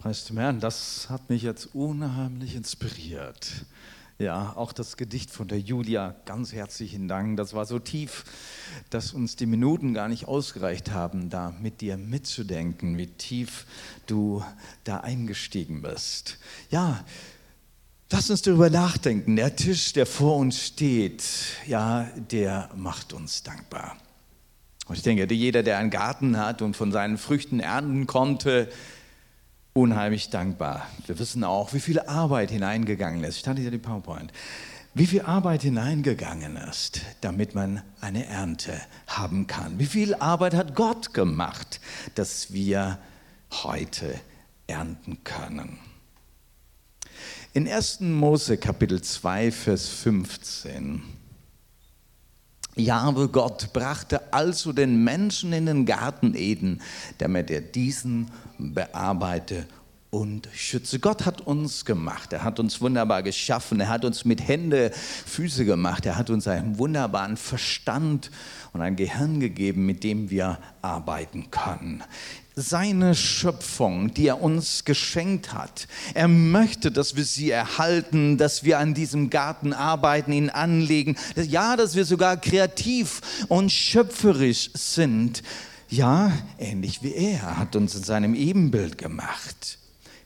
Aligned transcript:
Preis 0.00 0.24
dem 0.24 0.38
Herrn, 0.38 0.60
das 0.60 1.10
hat 1.10 1.28
mich 1.28 1.42
jetzt 1.42 1.74
unheimlich 1.74 2.56
inspiriert. 2.56 3.66
Ja, 4.18 4.54
auch 4.56 4.72
das 4.72 4.96
Gedicht 4.96 5.30
von 5.30 5.46
der 5.46 5.60
Julia, 5.60 6.16
ganz 6.24 6.54
herzlichen 6.54 7.06
Dank. 7.06 7.36
Das 7.36 7.52
war 7.52 7.66
so 7.66 7.78
tief, 7.78 8.24
dass 8.88 9.12
uns 9.12 9.36
die 9.36 9.44
Minuten 9.44 9.92
gar 9.92 10.08
nicht 10.08 10.26
ausgereicht 10.26 10.90
haben, 10.92 11.28
da 11.28 11.54
mit 11.60 11.82
dir 11.82 11.98
mitzudenken, 11.98 12.96
wie 12.96 13.08
tief 13.08 13.66
du 14.06 14.42
da 14.84 15.00
eingestiegen 15.00 15.82
bist. 15.82 16.38
Ja, 16.70 17.04
lass 18.08 18.30
uns 18.30 18.40
darüber 18.40 18.70
nachdenken. 18.70 19.36
Der 19.36 19.54
Tisch, 19.54 19.92
der 19.92 20.06
vor 20.06 20.36
uns 20.36 20.64
steht, 20.64 21.24
ja, 21.66 22.04
der 22.30 22.70
macht 22.74 23.12
uns 23.12 23.42
dankbar. 23.42 23.98
Und 24.86 24.96
ich 24.96 25.02
denke, 25.02 25.30
jeder, 25.34 25.62
der 25.62 25.76
einen 25.76 25.90
Garten 25.90 26.38
hat 26.38 26.62
und 26.62 26.74
von 26.74 26.90
seinen 26.90 27.18
Früchten 27.18 27.60
ernten 27.60 28.06
konnte, 28.06 28.70
unheimlich 29.72 30.30
dankbar. 30.30 30.86
Wir 31.06 31.18
wissen 31.18 31.44
auch, 31.44 31.72
wie 31.72 31.80
viel 31.80 32.00
Arbeit 32.00 32.50
hineingegangen 32.50 33.24
ist. 33.24 33.38
Ich 33.38 33.46
hatte 33.46 33.60
hier 33.60 33.70
die 33.70 33.78
PowerPoint. 33.78 34.32
Wie 34.92 35.06
viel 35.06 35.22
Arbeit 35.22 35.62
hineingegangen 35.62 36.56
ist, 36.56 37.02
damit 37.20 37.54
man 37.54 37.82
eine 38.00 38.26
Ernte 38.26 38.72
haben 39.06 39.46
kann. 39.46 39.78
Wie 39.78 39.86
viel 39.86 40.14
Arbeit 40.14 40.54
hat 40.54 40.74
Gott 40.74 41.14
gemacht, 41.14 41.80
dass 42.16 42.52
wir 42.52 42.98
heute 43.62 44.18
ernten 44.66 45.22
können. 45.22 45.78
In 47.52 47.68
1. 47.68 48.00
Mose 48.00 48.58
Kapitel 48.58 49.00
2, 49.00 49.52
Vers 49.52 49.88
15 49.88 51.02
Jahwe 52.76 53.28
Gott 53.28 53.72
brachte 53.72 54.32
also 54.32 54.72
den 54.72 55.02
Menschen 55.02 55.52
in 55.52 55.66
den 55.66 55.86
Garten 55.86 56.34
Eden, 56.34 56.80
damit 57.18 57.50
er 57.50 57.60
diesen 57.60 58.30
bearbeite 58.58 59.66
und 60.10 60.48
schütze. 60.52 60.98
Gott 60.98 61.24
hat 61.24 61.40
uns 61.40 61.84
gemacht, 61.84 62.32
er 62.32 62.42
hat 62.42 62.58
uns 62.58 62.80
wunderbar 62.80 63.22
geschaffen, 63.22 63.80
er 63.80 63.88
hat 63.88 64.04
uns 64.04 64.24
mit 64.24 64.46
Hände, 64.46 64.90
Füße 64.92 65.64
gemacht, 65.64 66.06
er 66.06 66.16
hat 66.16 66.30
uns 66.30 66.48
einen 66.48 66.78
wunderbaren 66.78 67.36
Verstand 67.36 68.30
und 68.72 68.80
ein 68.80 68.96
Gehirn 68.96 69.40
gegeben, 69.40 69.86
mit 69.86 70.02
dem 70.04 70.30
wir 70.30 70.58
arbeiten 70.82 71.50
können 71.50 72.02
seine 72.56 73.14
Schöpfung, 73.14 74.12
die 74.12 74.26
er 74.26 74.42
uns 74.42 74.84
geschenkt 74.84 75.52
hat. 75.52 75.86
Er 76.14 76.28
möchte, 76.28 76.90
dass 76.90 77.16
wir 77.16 77.24
sie 77.24 77.50
erhalten, 77.50 78.38
dass 78.38 78.64
wir 78.64 78.78
an 78.78 78.94
diesem 78.94 79.30
Garten 79.30 79.72
arbeiten, 79.72 80.32
ihn 80.32 80.50
anlegen. 80.50 81.16
Ja, 81.36 81.76
dass 81.76 81.94
wir 81.94 82.04
sogar 82.04 82.36
kreativ 82.36 83.20
und 83.48 83.70
schöpferisch 83.70 84.70
sind. 84.74 85.42
Ja, 85.88 86.32
ähnlich 86.58 87.02
wie 87.02 87.14
er 87.14 87.58
hat 87.58 87.76
uns 87.76 87.94
in 87.94 88.04
seinem 88.04 88.34
Ebenbild 88.34 88.98
gemacht. 88.98 89.78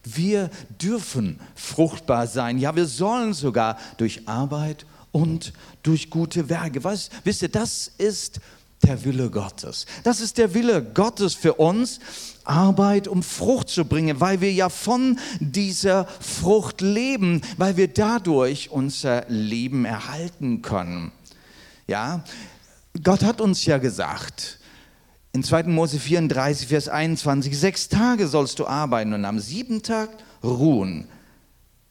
Wir 0.04 0.50
dürfen 0.82 1.40
fruchtbar 1.54 2.26
sein. 2.26 2.58
Ja, 2.58 2.76
wir 2.76 2.86
sollen 2.86 3.32
sogar 3.32 3.78
durch 3.96 4.28
Arbeit 4.28 4.84
und 5.12 5.52
durch 5.82 6.10
gute 6.10 6.48
Werke. 6.50 6.84
Was, 6.84 7.08
wisst 7.22 7.42
ihr, 7.42 7.48
das 7.48 7.90
ist 7.96 8.40
der 8.86 9.04
Wille 9.04 9.30
Gottes. 9.30 9.86
Das 10.02 10.20
ist 10.20 10.38
der 10.38 10.54
Wille 10.54 10.82
Gottes 10.82 11.34
für 11.34 11.54
uns, 11.54 12.00
Arbeit, 12.44 13.08
um 13.08 13.22
Frucht 13.22 13.68
zu 13.68 13.84
bringen, 13.84 14.20
weil 14.20 14.40
wir 14.40 14.52
ja 14.52 14.68
von 14.68 15.18
dieser 15.40 16.06
Frucht 16.20 16.80
leben, 16.80 17.40
weil 17.56 17.76
wir 17.76 17.88
dadurch 17.88 18.70
unser 18.70 19.24
Leben 19.28 19.84
erhalten 19.84 20.62
können. 20.62 21.12
Ja, 21.86 22.24
Gott 23.02 23.22
hat 23.22 23.40
uns 23.40 23.64
ja 23.64 23.78
gesagt, 23.78 24.58
in 25.32 25.42
2. 25.42 25.64
Mose 25.64 25.98
34, 25.98 26.68
Vers 26.68 26.88
21, 26.88 27.58
sechs 27.58 27.88
Tage 27.88 28.28
sollst 28.28 28.58
du 28.60 28.66
arbeiten 28.66 29.14
und 29.14 29.24
am 29.24 29.40
siebten 29.40 29.82
Tag 29.82 30.10
ruhen. 30.44 31.08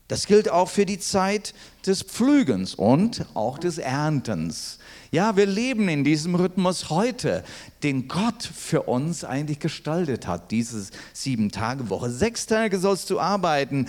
Das 0.07 0.28
gilt 0.28 0.50
auch 0.50 0.69
für 0.69 0.85
die 0.85 1.00
Zeit 1.00 1.53
des 1.85 2.03
Pflügens 2.03 2.75
und 2.75 3.25
auch 3.33 3.57
des 3.57 3.80
Erntens. 3.80 4.80
Ja, 5.13 5.38
wir 5.38 5.46
leben 5.46 5.90
in 5.90 6.03
diesem 6.03 6.34
Rhythmus 6.34 6.90
heute, 6.90 7.44
den 7.84 8.07
Gott 8.07 8.41
für 8.41 8.81
uns 8.81 9.24
eigentlich 9.24 9.59
gestaltet 9.59 10.25
hat, 10.25 10.50
diese 10.50 10.88
Sieben-Tage-Woche. 11.13 12.09
Sechs 12.09 12.47
Tage 12.47 12.79
sollst 12.79 13.12
du 13.12 13.19
arbeiten. 13.19 13.88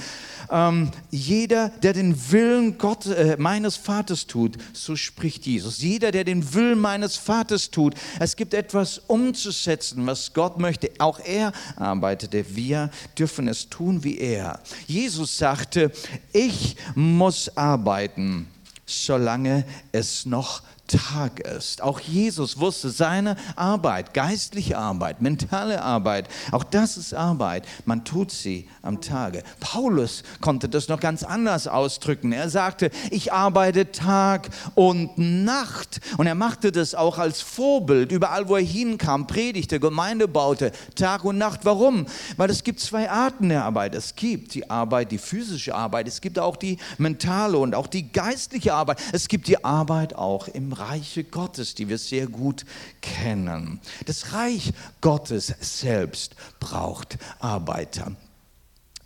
Ähm, 0.50 0.90
jeder, 1.10 1.70
der 1.70 1.94
den 1.94 2.30
Willen 2.30 2.76
Gott, 2.76 3.06
äh, 3.06 3.36
meines 3.38 3.78
Vaters 3.78 4.26
tut, 4.26 4.58
so 4.74 4.96
spricht 4.96 5.46
Jesus. 5.46 5.80
Jeder, 5.80 6.12
der 6.12 6.24
den 6.24 6.52
Willen 6.52 6.78
meines 6.78 7.16
Vaters 7.16 7.70
tut, 7.70 7.94
es 8.20 8.36
gibt 8.36 8.52
etwas 8.52 8.98
umzusetzen, 8.98 10.06
was 10.06 10.34
Gott 10.34 10.58
möchte. 10.58 10.90
Auch 10.98 11.20
er 11.20 11.52
arbeitete. 11.76 12.54
Wir 12.54 12.90
dürfen 13.18 13.48
es 13.48 13.70
tun 13.70 14.04
wie 14.04 14.18
er. 14.18 14.60
Jesus 14.86 15.38
sagte, 15.38 15.90
ich 16.34 16.76
muss 16.94 17.56
arbeiten, 17.56 18.46
solange 18.84 19.64
es 19.90 20.26
noch 20.26 20.60
Tag 20.86 21.40
ist. 21.40 21.82
Auch 21.82 21.98
Jesus 22.00 22.58
wusste, 22.58 22.90
seine 22.90 23.36
Arbeit, 23.56 24.12
geistliche 24.12 24.76
Arbeit, 24.76 25.22
mentale 25.22 25.82
Arbeit, 25.82 26.28
auch 26.52 26.64
das 26.64 26.96
ist 26.96 27.14
Arbeit. 27.14 27.66
Man 27.86 28.04
tut 28.04 28.30
sie 28.30 28.68
am 28.82 29.00
Tage. 29.00 29.42
Paulus 29.60 30.24
konnte 30.40 30.68
das 30.68 30.88
noch 30.88 31.00
ganz 31.00 31.22
anders 31.22 31.66
ausdrücken. 31.68 32.32
Er 32.32 32.50
sagte, 32.50 32.90
ich 33.10 33.32
arbeite 33.32 33.92
Tag 33.92 34.50
und 34.74 35.16
Nacht. 35.16 36.00
Und 36.18 36.26
er 36.26 36.34
machte 36.34 36.70
das 36.70 36.94
auch 36.94 37.18
als 37.18 37.40
Vorbild. 37.40 38.12
Überall, 38.12 38.48
wo 38.48 38.56
er 38.56 38.62
hinkam, 38.62 39.26
predigte, 39.26 39.80
Gemeinde 39.80 40.28
baute, 40.28 40.72
Tag 40.94 41.24
und 41.24 41.38
Nacht. 41.38 41.60
Warum? 41.64 42.06
Weil 42.36 42.50
es 42.50 42.62
gibt 42.62 42.80
zwei 42.80 43.10
Arten 43.10 43.48
der 43.48 43.64
Arbeit. 43.64 43.94
Es 43.94 44.14
gibt 44.14 44.54
die 44.54 44.68
Arbeit, 44.68 45.12
die 45.12 45.18
physische 45.18 45.74
Arbeit. 45.74 46.08
Es 46.08 46.20
gibt 46.20 46.38
auch 46.38 46.56
die 46.56 46.76
mentale 46.98 47.56
und 47.56 47.74
auch 47.74 47.86
die 47.86 48.12
geistliche 48.12 48.74
Arbeit. 48.74 49.00
Es 49.12 49.28
gibt 49.28 49.48
die 49.48 49.64
Arbeit 49.64 50.14
auch 50.14 50.48
im 50.48 50.73
Reiche 50.74 51.24
Gottes, 51.24 51.74
die 51.74 51.88
wir 51.88 51.98
sehr 51.98 52.26
gut 52.26 52.64
kennen. 53.00 53.80
Das 54.06 54.32
Reich 54.32 54.72
Gottes 55.00 55.54
selbst 55.60 56.36
braucht 56.60 57.18
Arbeiter. 57.38 58.14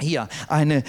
Hier 0.01 0.29
eine 0.47 0.85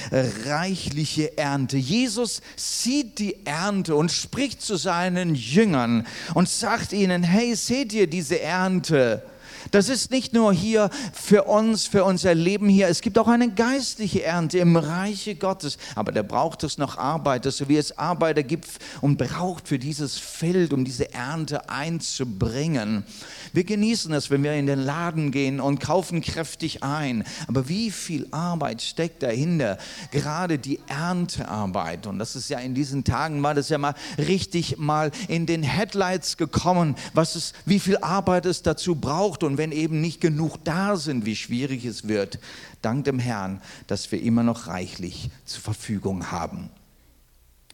reichliche 0.46 1.36
Ernte. 1.38 1.78
Jesus 1.78 2.42
sieht 2.56 3.18
die 3.18 3.44
Ernte 3.46 3.96
und 3.96 4.12
spricht 4.12 4.62
zu 4.62 4.76
seinen 4.76 5.34
Jüngern 5.34 6.06
und 6.36 6.48
sagt 6.48 6.94
ihnen, 6.94 7.24
hey, 7.24 7.56
seht 7.56 7.92
ihr 7.94 8.06
diese 8.06 8.40
Ernte? 8.40 9.24
Das 9.72 9.90
ist 9.90 10.12
nicht 10.12 10.34
nur 10.34 10.54
hier 10.54 10.90
für 11.14 11.44
uns, 11.44 11.88
für 11.88 12.04
unser 12.04 12.36
Leben 12.36 12.70
hier. 12.70 12.88
Es 12.88 13.02
gibt 13.02 13.18
auch 13.18 13.28
eine 13.28 13.52
geistliche 13.52 14.24
Ernte 14.24 14.60
im 14.60 14.76
Reiche 14.76 15.36
Gottes. 15.36 15.78
Aber 15.96 16.12
da 16.12 16.24
braucht 16.24 16.64
es 16.64 16.78
noch 16.78 16.98
Arbeiter, 16.98 17.52
so 17.52 17.70
wie 17.70 17.78
es 17.78 17.98
Arbeiter 17.98 18.44
gibt 18.44 18.68
und 19.02 19.18
braucht 19.18 19.68
für 19.68 19.80
dieses 19.80 20.18
Feld, 20.18 20.74
um 20.74 20.86
diese 20.86 21.14
Ernte 21.14 21.70
einzubringen. 21.70 23.04
Wir 23.54 23.64
genießen 23.64 24.14
es, 24.14 24.30
wenn 24.30 24.44
wir 24.44 24.54
in 24.54 24.68
den 24.68 24.80
Laden 24.80 25.32
gehen 25.32 25.60
und 25.60 25.80
kaufen 25.80 26.22
kräftig 26.22 26.84
ein. 26.84 27.24
Aber 27.48 27.68
wie 27.68 27.92
viel 27.92 28.28
Arbeit 28.32 28.82
steckt 28.82 29.24
dahinter? 29.24 29.78
Gerade 30.12 30.60
die 30.60 30.80
Erntearbeit. 30.88 32.08
Und 32.08 32.20
das 32.20 32.36
ist 32.36 32.50
ja 32.50 32.60
in 32.60 32.76
diesen 32.76 33.04
Tagen, 33.04 33.42
war 33.42 33.56
das 33.56 33.70
ja 33.70 33.78
mal 33.78 33.96
richtig 34.18 34.78
mal 34.78 35.12
in 35.28 35.46
den 35.46 35.64
Headlights 35.64 36.38
gekommen, 36.38 36.96
was 37.14 37.36
es, 37.36 37.54
wie 37.66 37.80
viel 37.80 37.98
Arbeit 37.98 38.46
es 38.46 38.62
dazu 38.62 38.96
braucht. 38.96 39.44
Und 39.44 39.49
wenn 39.58 39.72
eben 39.72 40.02
nicht 40.02 40.22
genug 40.22 40.64
da 40.64 40.96
sind, 40.98 41.26
wie 41.26 41.36
schwierig 41.36 41.86
es 41.86 42.08
wird. 42.08 42.40
Dank 42.82 43.06
dem 43.06 43.20
Herrn, 43.20 43.62
dass 43.88 44.12
wir 44.12 44.22
immer 44.22 44.44
noch 44.44 44.68
reichlich 44.68 45.30
zur 45.46 45.62
Verfügung 45.62 46.32
haben. 46.32 46.70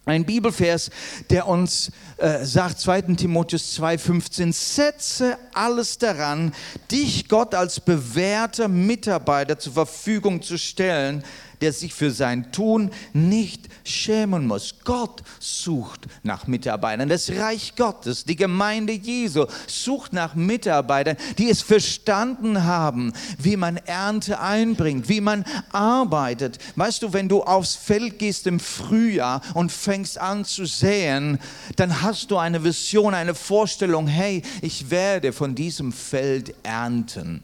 Ein 0.07 0.23
Bibelvers, 0.23 0.91
der 1.31 1.47
uns 1.47 1.91
äh, 2.17 2.45
sagt, 2.45 2.79
2. 2.79 3.01
Timotheus 3.15 3.79
2,15, 3.79 4.53
setze 4.53 5.37
alles 5.51 5.97
daran, 5.97 6.53
dich 6.91 7.27
Gott 7.27 7.55
als 7.55 7.79
bewährter 7.79 8.67
Mitarbeiter 8.67 9.57
zur 9.57 9.73
Verfügung 9.73 10.43
zu 10.43 10.59
stellen, 10.59 11.23
der 11.61 11.73
sich 11.73 11.93
für 11.93 12.11
sein 12.11 12.51
Tun 12.51 12.91
nicht 13.13 13.69
schämen 13.83 14.47
muss. 14.47 14.75
Gott 14.83 15.23
sucht 15.39 16.07
nach 16.23 16.47
Mitarbeitern. 16.47 17.09
Das 17.09 17.29
Reich 17.29 17.75
Gottes, 17.75 18.25
die 18.25 18.35
Gemeinde 18.35 18.93
Jesu 18.93 19.45
sucht 19.67 20.13
nach 20.13 20.35
Mitarbeitern, 20.35 21.17
die 21.37 21.49
es 21.49 21.61
verstanden 21.61 22.63
haben, 22.63 23.13
wie 23.37 23.57
man 23.57 23.77
Ernte 23.77 24.39
einbringt, 24.39 25.09
wie 25.09 25.21
man 25.21 25.45
arbeitet. 25.71 26.59
Weißt 26.75 27.03
du, 27.03 27.13
wenn 27.13 27.29
du 27.29 27.43
aufs 27.43 27.75
Feld 27.75 28.19
gehst 28.19 28.47
im 28.47 28.59
Frühjahr 28.59 29.41
und 29.53 29.71
fängst 29.71 30.17
an 30.17 30.45
zu 30.45 30.65
säen, 30.65 31.39
dann 31.75 32.01
hast 32.01 32.31
du 32.31 32.37
eine 32.37 32.63
Vision, 32.63 33.13
eine 33.13 33.35
Vorstellung, 33.35 34.07
hey, 34.07 34.41
ich 34.61 34.89
werde 34.89 35.33
von 35.33 35.55
diesem 35.55 35.91
Feld 35.91 36.53
ernten 36.63 37.43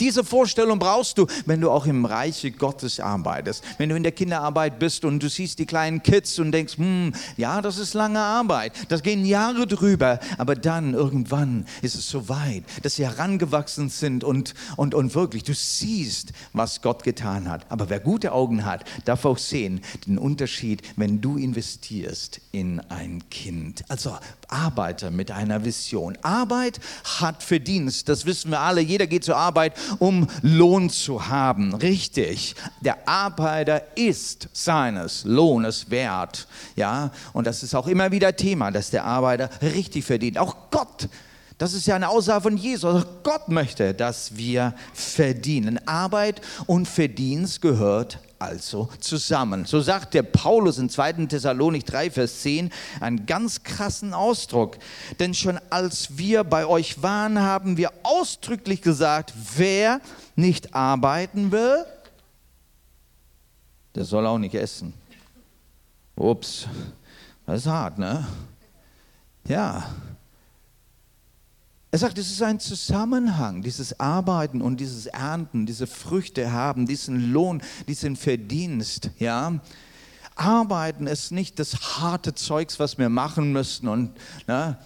Diese 0.00 0.22
Vorstellung 0.22 0.78
brauchst 0.78 1.18
du, 1.18 1.26
wenn 1.46 1.60
du 1.60 1.70
auch 1.70 1.86
im 1.86 2.04
Reiche 2.04 2.50
Gottes 2.52 3.00
arbeitest. 3.00 3.64
Wenn 3.78 3.88
du 3.88 3.96
in 3.96 4.02
der 4.02 4.12
Kinderarbeit 4.12 4.78
bist 4.78 5.04
und 5.04 5.22
du 5.22 5.28
siehst 5.28 5.58
die 5.58 5.66
kleinen 5.66 6.02
Kids 6.02 6.38
und 6.38 6.52
denkst, 6.52 6.78
hm, 6.78 7.12
ja, 7.36 7.60
das 7.60 7.78
ist 7.78 7.94
lange 7.94 8.20
Arbeit. 8.20 8.72
Das 8.88 9.02
gehen 9.02 9.24
Jahre 9.24 9.66
drüber. 9.66 10.20
Aber 10.36 10.54
dann 10.54 10.94
irgendwann 10.94 11.66
ist 11.82 11.96
es 11.96 12.08
so 12.08 12.28
weit, 12.28 12.64
dass 12.82 12.96
sie 12.96 13.04
herangewachsen 13.04 13.88
sind 13.88 14.22
und, 14.22 14.54
und, 14.76 14.94
und 14.94 15.14
wirklich, 15.14 15.42
du 15.42 15.54
siehst, 15.54 16.32
was 16.52 16.80
Gott 16.80 17.02
getan 17.02 17.48
hat. 17.48 17.66
Aber 17.68 17.90
wer 17.90 18.00
gute 18.00 18.32
Augen 18.32 18.64
hat, 18.64 18.84
darf 19.04 19.24
auch 19.24 19.38
sehen 19.38 19.80
den 20.06 20.18
Unterschied, 20.18 20.82
wenn 20.96 21.20
du 21.20 21.36
investierst 21.36 22.40
in 22.52 22.80
ein 22.88 23.28
Kind. 23.30 23.84
Also 23.88 24.16
Arbeiter 24.48 25.10
mit 25.10 25.30
einer 25.30 25.64
Vision. 25.64 26.16
Arbeit 26.22 26.80
hat 27.20 27.42
Verdienst. 27.42 28.08
Das 28.08 28.24
wissen 28.26 28.50
wir 28.50 28.60
alle. 28.60 28.80
Jeder 28.80 29.06
geht 29.06 29.24
zur 29.24 29.36
Arbeit, 29.36 29.74
um 29.98 30.26
Lohn 30.42 30.90
zu 30.90 31.28
haben. 31.28 31.74
Richtig. 31.74 32.54
Der 32.80 33.08
Arbeiter 33.08 33.82
ist 33.96 34.48
seines 34.52 35.24
Lohnes 35.24 35.90
wert. 35.90 36.46
Ja, 36.76 37.10
und 37.32 37.46
das 37.46 37.62
ist 37.62 37.74
auch 37.74 37.86
immer 37.86 38.10
wieder 38.10 38.36
Thema, 38.36 38.70
dass 38.70 38.90
der 38.90 39.04
Arbeiter 39.04 39.50
richtig 39.62 40.04
verdient. 40.04 40.38
Auch 40.38 40.56
Gott 40.70 41.08
das 41.58 41.74
ist 41.74 41.88
ja 41.88 41.96
eine 41.96 42.08
Aussage 42.08 42.42
von 42.42 42.56
Jesus. 42.56 43.04
Gott 43.24 43.48
möchte, 43.48 43.92
dass 43.92 44.36
wir 44.36 44.74
verdienen. 44.94 45.80
Arbeit 45.88 46.40
und 46.66 46.86
Verdienst 46.86 47.60
gehört 47.60 48.20
also 48.38 48.88
zusammen. 49.00 49.64
So 49.64 49.80
sagt 49.80 50.14
der 50.14 50.22
Paulus 50.22 50.78
in 50.78 50.88
2. 50.88 51.26
Thessalonik 51.26 51.84
3, 51.86 52.10
Vers 52.10 52.40
10 52.42 52.70
einen 53.00 53.26
ganz 53.26 53.62
krassen 53.62 54.14
Ausdruck. 54.14 54.78
Denn 55.18 55.34
schon 55.34 55.58
als 55.70 56.18
wir 56.18 56.44
bei 56.44 56.66
euch 56.66 57.02
waren, 57.02 57.40
haben 57.40 57.76
wir 57.76 57.92
ausdrücklich 58.02 58.82
gesagt, 58.82 59.32
wer 59.56 60.00
nicht 60.36 60.74
arbeiten 60.74 61.50
will, 61.52 61.84
der 63.94 64.04
soll 64.04 64.26
auch 64.26 64.38
nicht 64.38 64.54
essen. 64.54 64.94
Ups, 66.14 66.66
das 67.46 67.60
ist 67.60 67.66
hart, 67.66 67.98
ne? 67.98 68.26
Ja, 69.46 69.88
er 71.90 71.98
sagt, 71.98 72.18
es 72.18 72.30
ist 72.30 72.42
ein 72.42 72.60
Zusammenhang, 72.60 73.62
dieses 73.62 73.98
Arbeiten 73.98 74.60
und 74.60 74.78
dieses 74.78 75.06
Ernten, 75.06 75.64
diese 75.64 75.86
Früchte 75.86 76.52
haben, 76.52 76.86
diesen 76.86 77.32
Lohn, 77.32 77.62
diesen 77.86 78.16
Verdienst, 78.16 79.10
ja. 79.18 79.60
Arbeiten 80.34 81.06
ist 81.06 81.32
nicht 81.32 81.58
das 81.58 81.98
harte 81.98 82.34
Zeugs, 82.34 82.78
was 82.78 82.98
wir 82.98 83.08
machen 83.08 83.52
müssen 83.52 83.88
und 83.88 84.12
ne, 84.46 84.78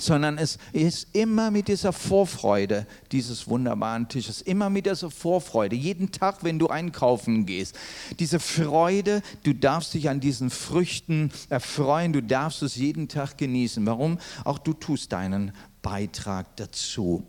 sondern 0.00 0.38
es 0.38 0.58
ist 0.72 1.08
immer 1.14 1.50
mit 1.50 1.68
dieser 1.68 1.92
Vorfreude 1.92 2.86
dieses 3.12 3.48
wunderbaren 3.48 4.08
Tisches, 4.08 4.40
immer 4.40 4.70
mit 4.70 4.86
dieser 4.86 5.10
Vorfreude, 5.10 5.76
jeden 5.76 6.12
Tag, 6.12 6.44
wenn 6.44 6.58
du 6.58 6.68
einkaufen 6.68 7.46
gehst. 7.46 7.76
Diese 8.18 8.40
Freude, 8.40 9.22
du 9.42 9.52
darfst 9.52 9.94
dich 9.94 10.08
an 10.08 10.20
diesen 10.20 10.50
Früchten 10.50 11.30
erfreuen, 11.48 12.12
du 12.12 12.22
darfst 12.22 12.62
es 12.62 12.76
jeden 12.76 13.08
Tag 13.08 13.38
genießen. 13.38 13.84
Warum? 13.86 14.18
Auch 14.44 14.58
du 14.58 14.72
tust 14.72 15.12
deinen 15.12 15.52
Beitrag 15.82 16.56
dazu. 16.56 17.24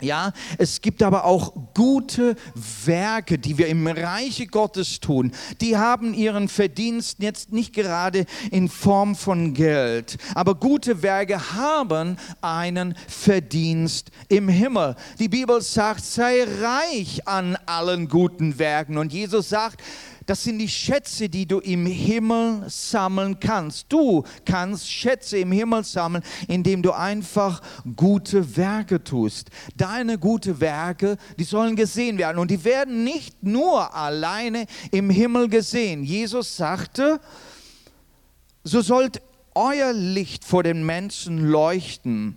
Ja, 0.00 0.32
es 0.56 0.80
gibt 0.80 1.02
aber 1.02 1.24
auch 1.24 1.52
gute 1.74 2.34
Werke, 2.84 3.38
die 3.38 3.58
wir 3.58 3.68
im 3.68 3.86
Reiche 3.86 4.46
Gottes 4.46 5.00
tun. 5.00 5.32
Die 5.60 5.76
haben 5.76 6.14
ihren 6.14 6.48
Verdienst 6.48 7.18
jetzt 7.20 7.52
nicht 7.52 7.74
gerade 7.74 8.24
in 8.50 8.68
Form 8.68 9.14
von 9.14 9.52
Geld, 9.52 10.16
aber 10.34 10.54
gute 10.54 11.02
Werke 11.02 11.52
haben 11.52 12.16
einen 12.40 12.94
Verdienst 13.08 14.10
im 14.28 14.48
Himmel. 14.48 14.96
Die 15.18 15.28
Bibel 15.28 15.60
sagt, 15.60 16.04
sei 16.04 16.44
reich 16.44 17.28
an 17.28 17.56
allen 17.66 18.08
guten 18.08 18.58
Werken. 18.58 18.96
Und 18.96 19.12
Jesus 19.12 19.50
sagt, 19.50 19.82
das 20.26 20.44
sind 20.44 20.58
die 20.58 20.68
Schätze, 20.68 21.28
die 21.28 21.46
du 21.46 21.58
im 21.58 21.86
Himmel 21.86 22.64
sammeln 22.68 23.40
kannst. 23.40 23.86
Du 23.88 24.24
kannst 24.44 24.90
Schätze 24.90 25.38
im 25.38 25.52
Himmel 25.52 25.84
sammeln, 25.84 26.22
indem 26.48 26.82
du 26.82 26.92
einfach 26.92 27.62
gute 27.96 28.56
Werke 28.56 29.02
tust. 29.02 29.50
Deine 29.76 30.18
gute 30.18 30.60
Werke, 30.60 31.16
die 31.38 31.44
sollen 31.44 31.76
gesehen 31.76 32.18
werden. 32.18 32.38
Und 32.38 32.50
die 32.50 32.64
werden 32.64 33.04
nicht 33.04 33.42
nur 33.42 33.94
alleine 33.94 34.66
im 34.90 35.10
Himmel 35.10 35.48
gesehen. 35.48 36.04
Jesus 36.04 36.56
sagte, 36.56 37.20
so 38.62 38.82
sollt 38.82 39.22
euer 39.54 39.92
Licht 39.92 40.44
vor 40.44 40.62
den 40.62 40.84
Menschen 40.84 41.38
leuchten 41.38 42.36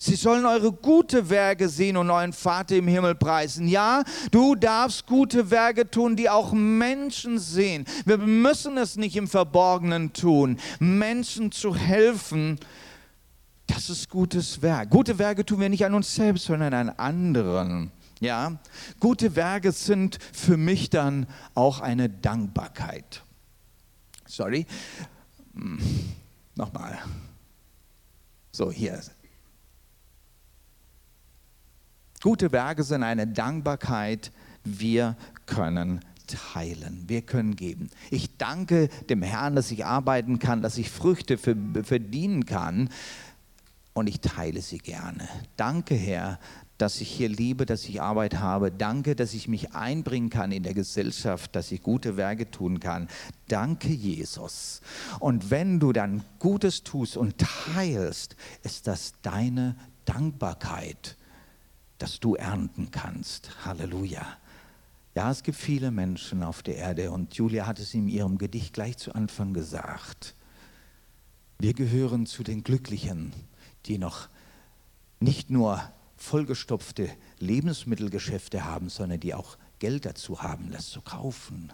Sie 0.00 0.14
sollen 0.14 0.46
eure 0.46 0.72
gute 0.72 1.28
Werke 1.28 1.68
sehen 1.68 1.96
und 1.96 2.08
euren 2.08 2.32
Vater 2.32 2.76
im 2.76 2.86
Himmel 2.86 3.16
preisen. 3.16 3.66
Ja, 3.66 4.04
du 4.30 4.54
darfst 4.54 5.06
gute 5.06 5.50
Werke 5.50 5.90
tun, 5.90 6.14
die 6.14 6.30
auch 6.30 6.52
Menschen 6.52 7.40
sehen. 7.40 7.84
Wir 8.04 8.16
müssen 8.16 8.78
es 8.78 8.96
nicht 8.96 9.16
im 9.16 9.26
Verborgenen 9.26 10.12
tun. 10.12 10.58
Menschen 10.78 11.50
zu 11.50 11.74
helfen, 11.74 12.60
das 13.66 13.90
ist 13.90 14.08
gutes 14.08 14.62
Werk. 14.62 14.90
Gute 14.90 15.18
Werke 15.18 15.44
tun 15.44 15.60
wir 15.60 15.68
nicht 15.68 15.84
an 15.84 15.94
uns 15.94 16.14
selbst, 16.14 16.46
sondern 16.46 16.74
an 16.74 16.90
anderen. 16.90 17.90
Ja, 18.20 18.58
gute 19.00 19.34
Werke 19.34 19.72
sind 19.72 20.18
für 20.32 20.56
mich 20.56 20.90
dann 20.90 21.26
auch 21.54 21.80
eine 21.80 22.08
Dankbarkeit. 22.08 23.22
Sorry. 24.26 24.64
Hm, 25.54 25.80
nochmal. 26.54 26.98
So, 28.52 28.70
hier. 28.70 29.00
Gute 32.22 32.50
Werke 32.52 32.82
sind 32.82 33.02
eine 33.02 33.26
Dankbarkeit. 33.26 34.32
Wir 34.64 35.16
können 35.46 36.00
teilen. 36.26 37.04
Wir 37.06 37.22
können 37.22 37.56
geben. 37.56 37.90
Ich 38.10 38.36
danke 38.36 38.88
dem 39.08 39.22
Herrn, 39.22 39.54
dass 39.56 39.70
ich 39.70 39.84
arbeiten 39.84 40.38
kann, 40.38 40.62
dass 40.62 40.78
ich 40.78 40.90
Früchte 40.90 41.38
verdienen 41.38 42.44
kann 42.44 42.90
und 43.94 44.08
ich 44.08 44.20
teile 44.20 44.60
sie 44.60 44.78
gerne. 44.78 45.28
Danke, 45.56 45.94
Herr, 45.94 46.38
dass 46.76 47.00
ich 47.00 47.08
hier 47.10 47.28
liebe, 47.28 47.66
dass 47.66 47.84
ich 47.84 48.00
Arbeit 48.00 48.38
habe. 48.38 48.70
Danke, 48.70 49.16
dass 49.16 49.34
ich 49.34 49.48
mich 49.48 49.74
einbringen 49.74 50.30
kann 50.30 50.52
in 50.52 50.62
der 50.62 50.74
Gesellschaft, 50.74 51.54
dass 51.56 51.72
ich 51.72 51.82
gute 51.82 52.16
Werke 52.16 52.50
tun 52.50 52.78
kann. 52.78 53.08
Danke, 53.48 53.88
Jesus. 53.88 54.80
Und 55.18 55.50
wenn 55.50 55.80
du 55.80 55.92
dann 55.92 56.22
Gutes 56.38 56.84
tust 56.84 57.16
und 57.16 57.36
teilst, 57.38 58.36
ist 58.62 58.86
das 58.86 59.14
deine 59.22 59.76
Dankbarkeit 60.04 61.17
dass 61.98 62.20
du 62.20 62.34
ernten 62.34 62.90
kannst. 62.90 63.64
Halleluja. 63.64 64.26
Ja, 65.14 65.30
es 65.30 65.42
gibt 65.42 65.58
viele 65.58 65.90
Menschen 65.90 66.42
auf 66.42 66.62
der 66.62 66.76
Erde 66.76 67.10
und 67.10 67.34
Julia 67.34 67.66
hat 67.66 67.80
es 67.80 67.92
in 67.94 68.08
ihrem 68.08 68.38
Gedicht 68.38 68.72
gleich 68.72 68.96
zu 68.98 69.14
Anfang 69.14 69.52
gesagt. 69.52 70.34
Wir 71.58 71.74
gehören 71.74 72.26
zu 72.26 72.44
den 72.44 72.62
Glücklichen, 72.62 73.32
die 73.86 73.98
noch 73.98 74.28
nicht 75.18 75.50
nur 75.50 75.82
vollgestopfte 76.16 77.10
Lebensmittelgeschäfte 77.40 78.64
haben, 78.64 78.90
sondern 78.90 79.18
die 79.18 79.34
auch 79.34 79.58
Geld 79.80 80.04
dazu 80.04 80.42
haben, 80.42 80.70
das 80.70 80.88
zu 80.88 81.00
kaufen. 81.00 81.72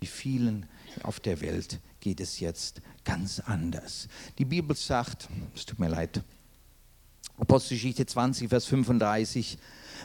Wie 0.00 0.06
vielen 0.06 0.66
auf 1.02 1.20
der 1.20 1.40
Welt 1.40 1.80
geht 2.00 2.20
es 2.20 2.40
jetzt 2.40 2.80
ganz 3.04 3.40
anders. 3.40 4.08
Die 4.38 4.44
Bibel 4.44 4.76
sagt, 4.76 5.28
es 5.54 5.66
tut 5.66 5.78
mir 5.78 5.88
leid, 5.88 6.22
Apostelgeschichte 7.38 8.06
20, 8.06 8.48
Vers 8.48 8.64
35. 8.66 9.58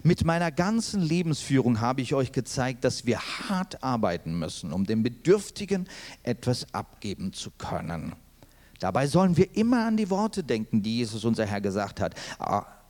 Mit 0.03 0.25
meiner 0.25 0.51
ganzen 0.51 1.01
Lebensführung 1.01 1.79
habe 1.79 2.01
ich 2.01 2.13
euch 2.13 2.31
gezeigt, 2.31 2.83
dass 2.83 3.05
wir 3.05 3.19
hart 3.19 3.83
arbeiten 3.83 4.37
müssen, 4.37 4.73
um 4.73 4.85
den 4.85 5.03
Bedürftigen 5.03 5.87
etwas 6.23 6.73
abgeben 6.73 7.33
zu 7.33 7.51
können. 7.51 8.13
Dabei 8.79 9.07
sollen 9.07 9.37
wir 9.37 9.55
immer 9.55 9.85
an 9.85 9.95
die 9.95 10.09
Worte 10.09 10.43
denken, 10.43 10.81
die 10.81 10.97
Jesus 10.97 11.23
unser 11.23 11.45
Herr 11.45 11.61
gesagt 11.61 12.01
hat. 12.01 12.15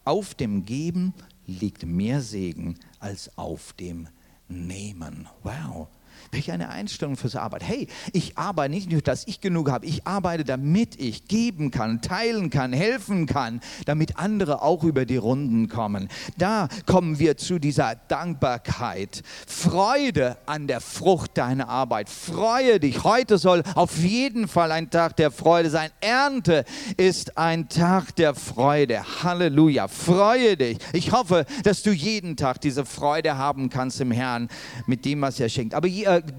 Auf 0.06 0.34
dem 0.36 0.66
Geben 0.66 1.14
liegt 1.46 1.86
mehr 1.86 2.22
Segen 2.22 2.80
als 3.00 3.38
auf 3.38 3.74
dem 3.74 4.08
Nehmen. 4.48 5.28
Wow. 5.44 5.88
Welch 6.32 6.52
eine 6.52 6.70
Einstellung 6.70 7.16
fürs 7.18 7.36
Arbeit. 7.36 7.64
Hey, 7.64 7.88
ich 8.14 8.38
arbeite 8.38 8.74
nicht 8.74 8.92
nur, 8.92 9.02
dass 9.02 9.28
ich 9.28 9.42
genug 9.42 9.70
habe, 9.70 9.86
ich 9.86 10.08
arbeite, 10.08 10.44
damit 10.44 11.00
ich 11.00 11.26
geben 11.28 11.72
kann, 11.72 12.02
teilen 12.02 12.50
kann, 12.50 12.74
helfen 12.74 13.26
kann, 13.26 13.62
damit 13.86 14.18
andere 14.18 14.62
auch 14.62 14.84
über 14.84 15.06
die 15.06 15.18
Runden 15.18 15.68
kommen. 15.68 16.10
Da 16.38 16.68
kommen 16.86 17.20
wir 17.20 17.38
zu 17.38 17.60
dieser 17.60 17.96
Dankbarkeit. 17.96 19.24
Freude 19.48 20.38
an 20.46 20.68
der 20.68 20.82
Frucht 20.82 21.38
deiner 21.38 21.70
Arbeit. 21.70 22.10
Freue 22.10 22.80
dich. 22.80 23.04
Heute 23.04 23.38
soll 23.38 23.64
auf 23.76 23.98
jeden 23.98 24.48
Fall 24.48 24.72
ein 24.72 24.90
Tag 24.90 25.16
der 25.18 25.32
Freude 25.32 25.70
sein. 25.70 25.90
Ernte 26.02 26.66
ist 26.98 27.38
ein 27.38 27.70
Tag 27.70 28.16
der 28.16 28.36
Freude. 28.36 29.02
Halleluja. 29.24 29.88
Freue 29.88 30.58
dich. 30.58 30.78
Ich 30.94 31.12
hoffe, 31.12 31.46
dass 31.64 31.84
du 31.84 31.92
jeden 31.92 32.38
Tag 32.38 32.62
diese 32.62 32.86
Freude 32.86 33.38
haben 33.38 33.70
kannst 33.70 34.02
im 34.02 34.12
Herrn 34.12 34.50
mit 34.86 35.06
dem, 35.06 35.22
was 35.22 35.40
er 35.40 35.50
schenkt. 35.50 35.74
Aber 35.74 35.88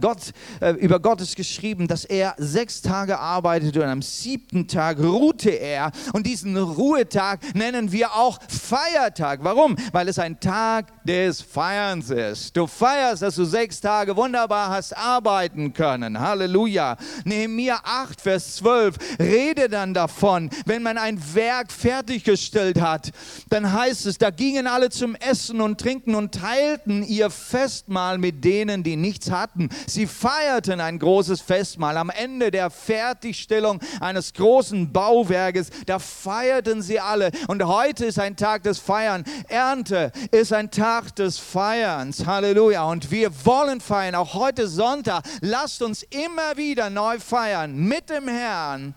Gott, 0.00 0.32
äh, 0.60 0.70
über 0.72 1.00
Gott 1.00 1.20
ist 1.20 1.36
geschrieben, 1.36 1.88
dass 1.88 2.04
er 2.04 2.34
sechs 2.38 2.82
Tage 2.82 3.18
arbeitete 3.18 3.82
und 3.82 3.88
am 3.88 4.02
siebten 4.02 4.68
Tag 4.68 4.98
ruhte 4.98 5.50
er. 5.50 5.92
Und 6.12 6.26
diesen 6.26 6.56
Ruhetag 6.56 7.40
nennen 7.54 7.92
wir 7.92 8.14
auch 8.14 8.38
Feiertag. 8.48 9.40
Warum? 9.42 9.76
Weil 9.92 10.08
es 10.08 10.18
ein 10.18 10.40
Tag 10.40 11.04
des 11.04 11.40
Feierns 11.40 12.10
ist. 12.10 12.56
Du 12.56 12.66
feierst, 12.66 13.22
dass 13.22 13.34
du 13.34 13.44
sechs 13.44 13.80
Tage 13.80 14.16
wunderbar 14.16 14.70
hast 14.70 14.96
arbeiten 14.96 15.72
können. 15.72 16.18
Halleluja. 16.18 16.96
Nehemiah 17.24 17.80
8, 17.84 18.20
Vers 18.20 18.56
12 18.56 18.96
rede 19.18 19.68
dann 19.68 19.94
davon, 19.94 20.50
wenn 20.66 20.82
man 20.82 20.98
ein 20.98 21.20
Werk 21.34 21.72
fertiggestellt 21.72 22.80
hat, 22.80 23.10
dann 23.48 23.72
heißt 23.72 24.06
es, 24.06 24.18
da 24.18 24.30
gingen 24.30 24.66
alle 24.66 24.90
zum 24.90 25.14
Essen 25.14 25.60
und 25.60 25.80
Trinken 25.80 26.14
und 26.14 26.34
teilten 26.34 27.02
ihr 27.02 27.30
Festmahl 27.30 28.18
mit 28.18 28.44
denen, 28.44 28.82
die 28.82 28.96
nichts 28.96 29.30
hatten. 29.30 29.51
Sie 29.86 30.06
feierten 30.06 30.80
ein 30.80 30.98
großes 30.98 31.40
Festmahl. 31.40 31.96
Am 31.96 32.10
Ende 32.10 32.50
der 32.50 32.70
Fertigstellung 32.70 33.80
eines 34.00 34.32
großen 34.32 34.92
Bauwerkes, 34.92 35.70
da 35.86 35.98
feierten 35.98 36.82
sie 36.82 37.00
alle. 37.00 37.30
Und 37.48 37.64
heute 37.64 38.06
ist 38.06 38.18
ein 38.18 38.36
Tag 38.36 38.62
des 38.62 38.78
Feiern. 38.78 39.24
Ernte 39.48 40.12
ist 40.30 40.52
ein 40.52 40.70
Tag 40.70 41.14
des 41.16 41.38
Feierns. 41.38 42.26
Halleluja. 42.26 42.84
Und 42.84 43.10
wir 43.10 43.30
wollen 43.44 43.80
feiern, 43.80 44.14
auch 44.14 44.34
heute 44.34 44.68
Sonntag. 44.68 45.24
Lasst 45.40 45.82
uns 45.82 46.02
immer 46.04 46.56
wieder 46.56 46.90
neu 46.90 47.18
feiern 47.18 47.76
mit 47.76 48.10
dem 48.10 48.28
Herrn 48.28 48.94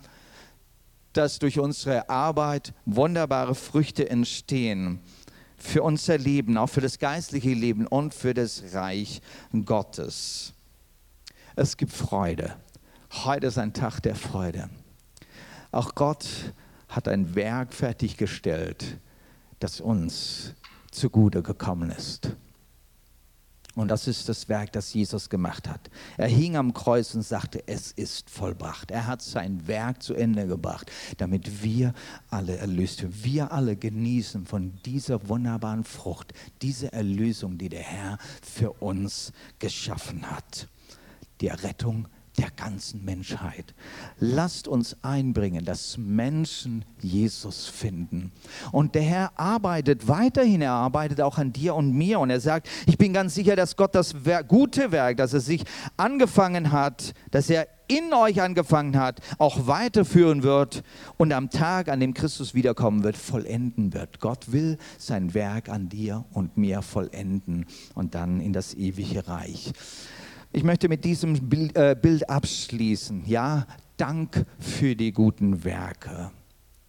dass 1.14 1.40
durch 1.40 1.60
unsere 1.60 2.10
Arbeit 2.10 2.74
wunderbare 2.86 3.56
Früchte 3.56 4.10
entstehen 4.10 5.00
für 5.66 5.84
unser 5.84 6.18
Leben, 6.18 6.58
auch 6.58 6.70
für 6.70 6.82
das 6.82 7.00
geistliche 7.00 7.54
Leben 7.54 7.88
und 7.88 8.14
für 8.14 8.34
das 8.34 8.64
Reich 8.74 9.22
Gottes. 9.66 10.54
Es 11.56 11.76
gibt 11.76 11.92
Freude. 11.92 12.56
Heute 13.24 13.48
ist 13.48 13.58
ein 13.58 13.74
Tag 13.74 14.00
der 14.02 14.16
Freude. 14.16 14.70
Auch 15.72 15.96
Gott 15.96 16.28
hat 16.88 17.08
ein 17.08 17.36
Werk 17.36 17.74
fertiggestellt, 17.74 19.00
das 19.60 19.82
uns 19.82 20.54
zugute 20.92 21.42
gekommen 21.42 21.92
ist. 21.92 22.30
Und 23.76 23.90
das 23.90 24.08
ist 24.08 24.30
das 24.30 24.48
Werk, 24.48 24.72
das 24.72 24.94
Jesus 24.94 25.30
gemacht 25.30 25.68
hat. 25.68 25.90
Er 26.18 26.30
hing 26.30 26.56
am 26.56 26.74
Kreuz 26.74 27.14
und 27.14 27.24
sagte, 27.24 27.62
es 27.68 27.92
ist 27.92 28.30
vollbracht. 28.30 28.90
Er 28.90 29.06
hat 29.06 29.22
sein 29.22 29.68
Werk 29.68 30.02
zu 30.02 30.14
Ende 30.14 30.48
gebracht, 30.48 30.90
damit 31.18 31.62
wir 31.62 31.94
alle 32.30 32.58
erlöst 32.58 33.02
werden. 33.02 33.24
Wir 33.24 33.52
alle 33.52 33.76
genießen 33.76 34.46
von 34.46 34.74
dieser 34.86 35.28
wunderbaren 35.28 35.84
Frucht, 35.84 36.34
diese 36.62 36.94
Erlösung, 36.94 37.58
die 37.58 37.70
der 37.70 37.84
Herr 37.84 38.18
für 38.42 38.72
uns 38.72 39.34
geschaffen 39.60 40.30
hat. 40.32 40.70
Die 41.42 41.48
Errettung 41.48 42.08
der 42.38 42.50
ganzen 42.52 43.06
Menschheit. 43.06 43.74
Lasst 44.20 44.68
uns 44.68 44.98
einbringen, 45.02 45.66
dass 45.66 45.98
Menschen 45.98 46.86
Jesus 47.02 47.68
finden. 47.68 48.32
Und 48.72 48.96
der 48.96 49.04
Herr 49.04 49.40
arbeitet 49.40 50.08
weiterhin, 50.08 50.62
er 50.62 50.72
arbeitet 50.72 51.22
auch 51.22 51.38
an 51.38 51.54
dir 51.54 51.76
und 51.76 51.92
mir. 51.92 52.20
Und 52.20 52.30
er 52.30 52.40
sagt, 52.40 52.70
ich 52.88 52.98
bin 52.98 53.14
ganz 53.14 53.36
sicher, 53.36 53.56
dass 53.56 53.76
Gott 53.76 53.96
das 53.96 54.14
gute 54.48 54.92
Werk, 54.92 55.18
das 55.18 55.34
er 55.34 55.40
sich 55.40 55.64
angefangen 55.98 56.72
hat, 56.72 57.14
dass 57.32 57.50
er 57.50 57.68
in 57.88 58.14
euch 58.14 58.42
angefangen 58.42 58.98
hat, 58.98 59.22
auch 59.38 59.68
weiterführen 59.68 60.44
wird 60.44 60.84
und 61.18 61.32
am 61.32 61.50
Tag, 61.50 61.88
an 61.88 62.00
dem 62.00 62.14
Christus 62.14 62.54
wiederkommen 62.54 63.04
wird, 63.04 63.18
vollenden 63.18 63.94
wird. 63.94 64.20
Gott 64.20 64.52
will 64.52 64.78
sein 64.98 65.34
Werk 65.34 65.70
an 65.70 65.90
dir 65.90 66.26
und 66.32 66.58
mir 66.58 66.82
vollenden 66.82 67.66
und 67.94 68.16
dann 68.16 68.42
in 68.42 68.54
das 68.54 68.74
ewige 68.74 69.28
Reich. 69.28 69.72
Ich 70.56 70.64
möchte 70.64 70.88
mit 70.88 71.04
diesem 71.04 71.50
Bild, 71.50 71.76
äh, 71.76 71.98
Bild 72.02 72.30
abschließen. 72.30 73.24
Ja, 73.26 73.68
Dank 73.98 74.46
für 74.58 74.96
die 74.96 75.12
guten 75.12 75.66
Werke. 75.66 76.32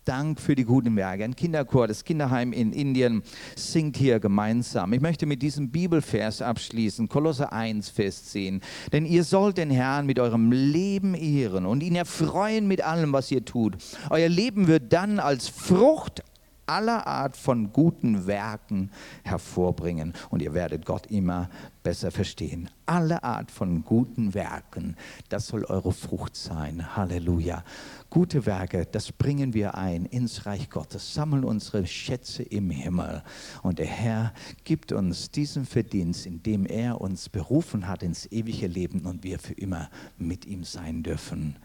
Dank 0.04 0.40
für 0.40 0.54
die 0.54 0.62
guten 0.62 0.94
Werke. 0.94 1.24
Ein 1.24 1.34
Kinderchor, 1.34 1.88
das 1.88 2.04
Kinderheim 2.04 2.52
in 2.52 2.72
Indien 2.72 3.24
singt 3.56 3.96
hier 3.96 4.20
gemeinsam. 4.20 4.92
Ich 4.92 5.00
möchte 5.00 5.26
mit 5.26 5.42
diesem 5.42 5.70
Bibelvers 5.72 6.42
abschließen, 6.42 7.08
Kolosse 7.08 7.50
1, 7.50 7.90
Vers 7.90 8.26
10. 8.26 8.60
Denn 8.92 9.04
ihr 9.04 9.24
sollt 9.24 9.58
den 9.58 9.70
Herrn 9.70 10.06
mit 10.06 10.20
eurem 10.20 10.52
Leben 10.52 11.14
ehren 11.14 11.66
und 11.66 11.82
ihn 11.82 11.96
erfreuen 11.96 12.68
mit 12.68 12.82
allem, 12.82 13.12
was 13.12 13.32
ihr 13.32 13.44
tut. 13.44 13.78
Euer 14.10 14.28
Leben 14.28 14.68
wird 14.68 14.92
dann 14.92 15.18
als 15.18 15.48
Frucht 15.48 16.22
aller 16.66 17.06
Art 17.06 17.36
von 17.36 17.72
guten 17.72 18.26
Werken 18.26 18.90
hervorbringen 19.24 20.14
und 20.30 20.42
ihr 20.42 20.54
werdet 20.54 20.84
Gott 20.84 21.06
immer 21.06 21.48
besser 21.82 22.10
verstehen. 22.10 22.68
Alle 22.84 23.22
Art 23.22 23.50
von 23.50 23.84
guten 23.84 24.34
Werken, 24.34 24.96
das 25.28 25.46
soll 25.46 25.64
eure 25.64 25.92
Frucht 25.92 26.36
sein. 26.36 26.96
Halleluja. 26.96 27.64
Gute 28.10 28.46
Werke, 28.46 28.86
das 28.86 29.12
bringen 29.12 29.54
wir 29.54 29.74
ein 29.76 30.04
ins 30.04 30.46
Reich 30.46 30.70
Gottes, 30.70 31.14
sammeln 31.14 31.44
unsere 31.44 31.86
Schätze 31.86 32.42
im 32.42 32.70
Himmel 32.70 33.22
und 33.62 33.78
der 33.78 33.86
Herr 33.86 34.32
gibt 34.64 34.92
uns 34.92 35.30
diesen 35.30 35.66
Verdienst, 35.66 36.26
indem 36.26 36.66
er 36.66 37.00
uns 37.00 37.28
berufen 37.28 37.86
hat 37.86 38.02
ins 38.02 38.26
ewige 38.32 38.66
Leben 38.66 39.06
und 39.06 39.22
wir 39.24 39.38
für 39.38 39.54
immer 39.54 39.90
mit 40.18 40.44
ihm 40.46 40.64
sein 40.64 41.02
dürfen. 41.02 41.56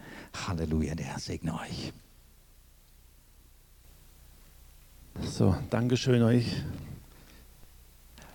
Halleluja, 0.46 0.94
der 0.94 1.06
Herr 1.06 1.18
segne 1.18 1.54
euch. 1.54 1.92
So, 5.20 5.54
Dankeschön 5.70 6.22
euch. 6.22 6.46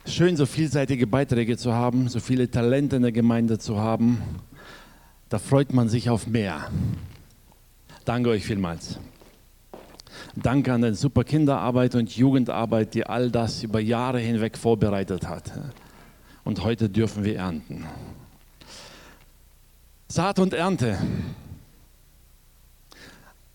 Schön, 0.06 0.38
so 0.38 0.46
vielseitige 0.46 1.08
Beiträge 1.08 1.58
zu 1.58 1.74
haben, 1.74 2.08
so 2.08 2.20
viele 2.20 2.50
Talente 2.50 2.98
in 2.98 3.02
der 3.02 3.12
Gemeinde 3.12 3.58
zu 3.58 3.80
haben. 3.80 4.22
Da 5.28 5.40
freut 5.40 5.74
man 5.74 5.90
sich 5.90 6.10
auf 6.10 6.28
mehr. 6.28 6.70
Danke 8.06 8.30
euch 8.30 8.46
vielmals. 8.46 9.00
Danke 10.36 10.72
an 10.72 10.84
die 10.84 10.94
super 10.94 11.24
Kinderarbeit 11.24 11.96
und 11.96 12.16
Jugendarbeit, 12.16 12.94
die 12.94 13.06
all 13.06 13.32
das 13.32 13.64
über 13.64 13.80
Jahre 13.80 14.20
hinweg 14.20 14.58
vorbereitet 14.58 15.28
hat. 15.28 15.52
Und 16.44 16.64
heute 16.64 16.90
dürfen 16.90 17.26
wir 17.26 17.38
ernten. 17.38 17.86
Saat 20.08 20.40
und 20.40 20.54
Ernte. 20.54 20.98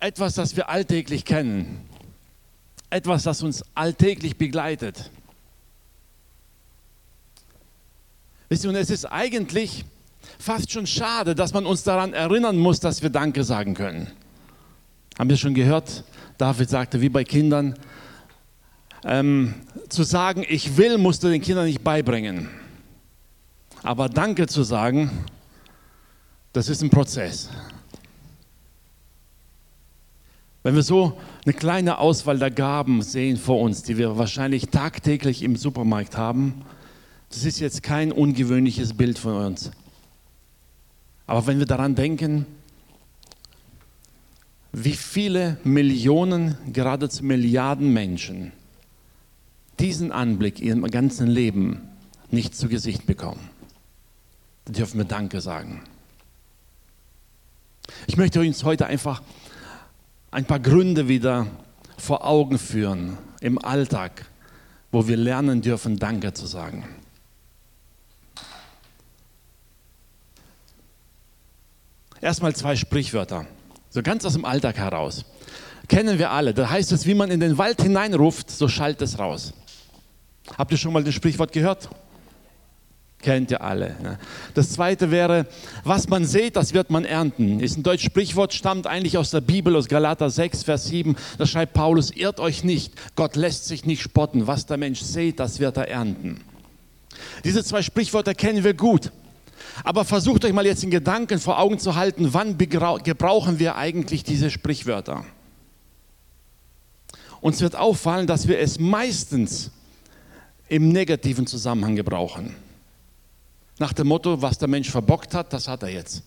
Etwas, 0.00 0.34
das 0.34 0.56
wir 0.56 0.68
alltäglich 0.68 1.24
kennen 1.24 1.88
etwas, 2.92 3.22
das 3.22 3.42
uns 3.42 3.64
alltäglich 3.74 4.36
begleitet. 4.36 5.10
Wisst 8.48 8.64
ihr, 8.64 8.70
und 8.70 8.76
es 8.76 8.90
ist 8.90 9.06
eigentlich 9.06 9.84
fast 10.38 10.70
schon 10.70 10.86
schade, 10.86 11.34
dass 11.34 11.54
man 11.54 11.64
uns 11.64 11.84
daran 11.84 12.12
erinnern 12.12 12.58
muss, 12.58 12.80
dass 12.80 13.02
wir 13.02 13.08
Danke 13.08 13.44
sagen 13.44 13.72
können. 13.74 14.10
Haben 15.18 15.30
wir 15.30 15.38
schon 15.38 15.54
gehört? 15.54 16.04
David 16.36 16.68
sagte, 16.68 17.00
wie 17.00 17.08
bei 17.08 17.24
Kindern, 17.24 17.78
ähm, 19.04 19.54
zu 19.88 20.02
sagen, 20.02 20.44
ich 20.46 20.76
will, 20.76 20.98
musst 20.98 21.24
du 21.24 21.28
den 21.28 21.40
Kindern 21.40 21.64
nicht 21.64 21.82
beibringen. 21.82 22.50
Aber 23.82 24.10
Danke 24.10 24.46
zu 24.46 24.62
sagen, 24.62 25.10
das 26.52 26.68
ist 26.68 26.82
ein 26.82 26.90
Prozess. 26.90 27.48
Wenn 30.62 30.76
wir 30.76 30.82
so 30.82 31.18
eine 31.44 31.54
kleine 31.54 31.98
Auswahl 31.98 32.38
der 32.38 32.50
Gaben 32.50 33.02
sehen 33.02 33.36
vor 33.36 33.60
uns, 33.60 33.82
die 33.82 33.98
wir 33.98 34.16
wahrscheinlich 34.16 34.68
tagtäglich 34.68 35.42
im 35.42 35.56
Supermarkt 35.56 36.16
haben, 36.16 36.62
das 37.30 37.44
ist 37.44 37.58
jetzt 37.60 37.82
kein 37.82 38.12
ungewöhnliches 38.12 38.94
Bild 38.94 39.18
von 39.18 39.46
uns. 39.46 39.72
Aber 41.26 41.46
wenn 41.46 41.58
wir 41.58 41.66
daran 41.66 41.94
denken, 41.94 42.46
wie 44.72 44.92
viele 44.92 45.58
Millionen, 45.64 46.56
geradezu 46.72 47.24
Milliarden 47.24 47.92
Menschen 47.92 48.52
diesen 49.80 50.12
Anblick 50.12 50.60
in 50.60 50.66
ihrem 50.66 50.90
ganzen 50.90 51.26
Leben 51.26 51.88
nicht 52.30 52.54
zu 52.54 52.68
Gesicht 52.68 53.06
bekommen, 53.06 53.50
dann 54.64 54.74
dürfen 54.74 54.98
wir 54.98 55.04
Danke 55.04 55.40
sagen. 55.40 55.82
Ich 58.06 58.16
möchte 58.16 58.40
uns 58.40 58.64
heute 58.64 58.86
einfach 58.86 59.22
ein 60.32 60.46
paar 60.46 60.58
Gründe 60.58 61.06
wieder 61.06 61.46
vor 61.98 62.26
Augen 62.26 62.58
führen 62.58 63.18
im 63.40 63.62
Alltag, 63.62 64.24
wo 64.90 65.06
wir 65.06 65.16
lernen 65.16 65.60
dürfen, 65.60 65.98
Danke 65.98 66.32
zu 66.32 66.46
sagen. 66.46 66.88
Erstmal 72.20 72.54
zwei 72.56 72.76
Sprichwörter, 72.76 73.46
so 73.90 74.02
ganz 74.02 74.24
aus 74.24 74.32
dem 74.32 74.44
Alltag 74.44 74.78
heraus. 74.78 75.24
Kennen 75.88 76.18
wir 76.18 76.30
alle. 76.30 76.54
Da 76.54 76.70
heißt 76.70 76.92
es, 76.92 77.06
wie 77.06 77.14
man 77.14 77.30
in 77.30 77.40
den 77.40 77.58
Wald 77.58 77.82
hineinruft, 77.82 78.50
so 78.50 78.68
schallt 78.68 79.02
es 79.02 79.18
raus. 79.18 79.52
Habt 80.56 80.70
ihr 80.72 80.78
schon 80.78 80.92
mal 80.92 81.04
das 81.04 81.14
Sprichwort 81.14 81.52
gehört? 81.52 81.90
Kennt 83.22 83.52
ihr 83.52 83.62
alle. 83.62 83.96
Ne? 84.02 84.18
Das 84.54 84.72
zweite 84.72 85.12
wäre, 85.12 85.46
was 85.84 86.08
man 86.08 86.24
sät, 86.24 86.56
das 86.56 86.74
wird 86.74 86.90
man 86.90 87.04
ernten. 87.04 87.60
Ist 87.60 87.78
ein 87.78 87.84
deutsches 87.84 88.06
Sprichwort, 88.06 88.52
stammt 88.52 88.88
eigentlich 88.88 89.16
aus 89.16 89.30
der 89.30 89.40
Bibel, 89.40 89.76
aus 89.76 89.86
Galater 89.86 90.28
6, 90.28 90.64
Vers 90.64 90.86
7. 90.86 91.14
Da 91.38 91.46
schreibt 91.46 91.72
Paulus, 91.72 92.10
irrt 92.10 92.40
euch 92.40 92.64
nicht, 92.64 92.92
Gott 93.14 93.36
lässt 93.36 93.66
sich 93.66 93.84
nicht 93.84 94.02
spotten. 94.02 94.48
Was 94.48 94.66
der 94.66 94.76
Mensch 94.76 95.00
sät, 95.00 95.38
das 95.38 95.60
wird 95.60 95.76
er 95.76 95.88
ernten. 95.88 96.40
Diese 97.44 97.62
zwei 97.62 97.82
Sprichwörter 97.82 98.34
kennen 98.34 98.64
wir 98.64 98.74
gut. 98.74 99.12
Aber 99.84 100.04
versucht 100.04 100.44
euch 100.44 100.52
mal 100.52 100.66
jetzt 100.66 100.82
in 100.82 100.90
Gedanken 100.90 101.38
vor 101.38 101.60
Augen 101.60 101.78
zu 101.78 101.94
halten, 101.94 102.34
wann 102.34 102.58
gebrauchen 102.58 103.58
wir 103.60 103.76
eigentlich 103.76 104.24
diese 104.24 104.50
Sprichwörter? 104.50 105.24
Uns 107.40 107.60
wird 107.60 107.76
auffallen, 107.76 108.26
dass 108.26 108.48
wir 108.48 108.58
es 108.58 108.80
meistens 108.80 109.70
im 110.68 110.88
negativen 110.88 111.46
Zusammenhang 111.46 111.94
gebrauchen. 111.94 112.54
Nach 113.78 113.92
dem 113.92 114.08
Motto, 114.08 114.40
was 114.42 114.58
der 114.58 114.68
Mensch 114.68 114.90
verbockt 114.90 115.34
hat, 115.34 115.52
das 115.52 115.68
hat 115.68 115.82
er 115.82 115.90
jetzt. 115.90 116.22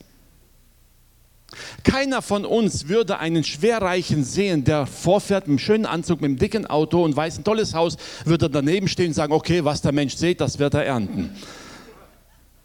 Keiner 1.83 2.21
von 2.21 2.43
uns 2.43 2.87
würde 2.87 3.19
einen 3.19 3.43
Schwerreichen 3.43 4.23
sehen, 4.23 4.63
der 4.63 4.87
vorfährt 4.87 5.47
mit 5.47 5.51
einem 5.51 5.59
schönen 5.59 5.85
Anzug, 5.85 6.21
mit 6.21 6.29
einem 6.29 6.39
dicken 6.39 6.65
Auto 6.65 7.03
und 7.03 7.15
weiß 7.15 7.37
ein 7.37 7.43
tolles 7.43 7.73
Haus, 7.73 7.97
würde 8.25 8.49
daneben 8.49 8.87
stehen 8.87 9.07
und 9.07 9.13
sagen, 9.13 9.31
okay, 9.31 9.63
was 9.63 9.81
der 9.81 9.91
Mensch 9.91 10.15
sieht, 10.15 10.41
das 10.41 10.59
wird 10.59 10.73
er 10.73 10.85
ernten. 10.85 11.29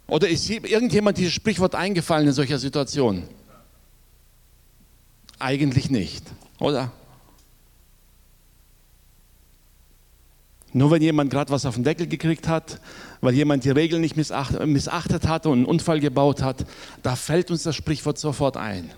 Oder 0.06 0.28
ist 0.28 0.50
irgendjemand 0.50 1.18
dieses 1.18 1.32
Sprichwort 1.32 1.75
eingefallen 1.75 2.26
in 2.26 2.32
solcher 2.32 2.58
Situation? 2.58 3.22
Eigentlich 5.38 5.88
nicht, 5.90 6.25
oder? 6.58 6.90
Nur 10.73 10.91
wenn 10.91 11.03
jemand 11.03 11.31
gerade 11.31 11.50
was 11.50 11.67
auf 11.67 11.75
den 11.75 11.85
Deckel 11.85 12.07
gekriegt 12.07 12.47
hat, 12.47 12.81
weil 13.21 13.35
jemand 13.35 13.65
die 13.65 13.71
Regeln 13.71 14.00
nicht 14.00 14.17
missachtet, 14.17 14.65
missachtet 14.67 15.27
hat 15.27 15.47
und 15.47 15.59
einen 15.59 15.65
Unfall 15.65 16.00
gebaut 16.00 16.43
hat, 16.43 16.65
da 17.03 17.17
fällt 17.17 17.50
uns 17.50 17.65
das 17.65 17.75
Sprichwort 17.75 18.19
sofort 18.19 18.57
ein. 18.57 18.91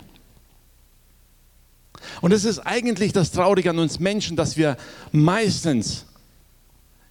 Und 2.21 2.31
es 2.31 2.45
ist 2.45 2.59
eigentlich 2.59 3.13
das 3.13 3.31
Traurige 3.31 3.71
an 3.71 3.79
uns 3.79 3.99
Menschen, 3.99 4.35
dass 4.35 4.57
wir 4.57 4.77
meistens 5.11 6.05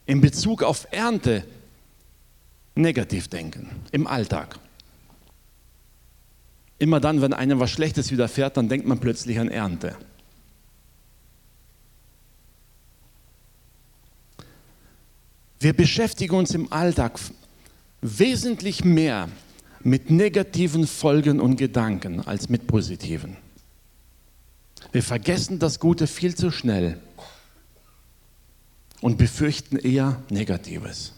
in 0.07 0.21
Bezug 0.21 0.63
auf 0.63 0.87
Ernte 0.91 1.45
negativ 2.75 3.29
denken, 3.29 3.69
im 3.91 4.07
Alltag. 4.07 4.59
Immer 6.79 7.01
dann, 7.01 7.21
wenn 7.21 7.33
einem 7.33 7.61
was 7.61 7.71
Schlechtes 7.71 8.11
widerfährt, 8.11 8.57
dann 8.57 8.69
denkt 8.69 8.87
man 8.87 8.99
plötzlich 8.99 9.39
an 9.39 9.49
Ernte. 9.49 9.97
Wir 15.63 15.75
beschäftigen 15.75 16.35
uns 16.35 16.55
im 16.55 16.73
Alltag 16.73 17.21
wesentlich 18.01 18.85
mehr 18.85 19.29
mit 19.85 20.11
negativen 20.11 20.89
Folgen 20.89 21.39
und 21.39 21.55
Gedanken 21.55 22.21
als 22.21 22.49
mit 22.49 22.67
positiven. 22.67 23.37
Wir 24.91 25.05
vergessen 25.05 25.61
das 25.61 25.79
Gute 25.79 26.09
viel 26.09 26.35
zu 26.35 26.51
schnell 26.51 27.01
und 29.03 29.19
befürchten 29.19 29.77
eher 29.77 30.21
Negatives. 30.31 31.13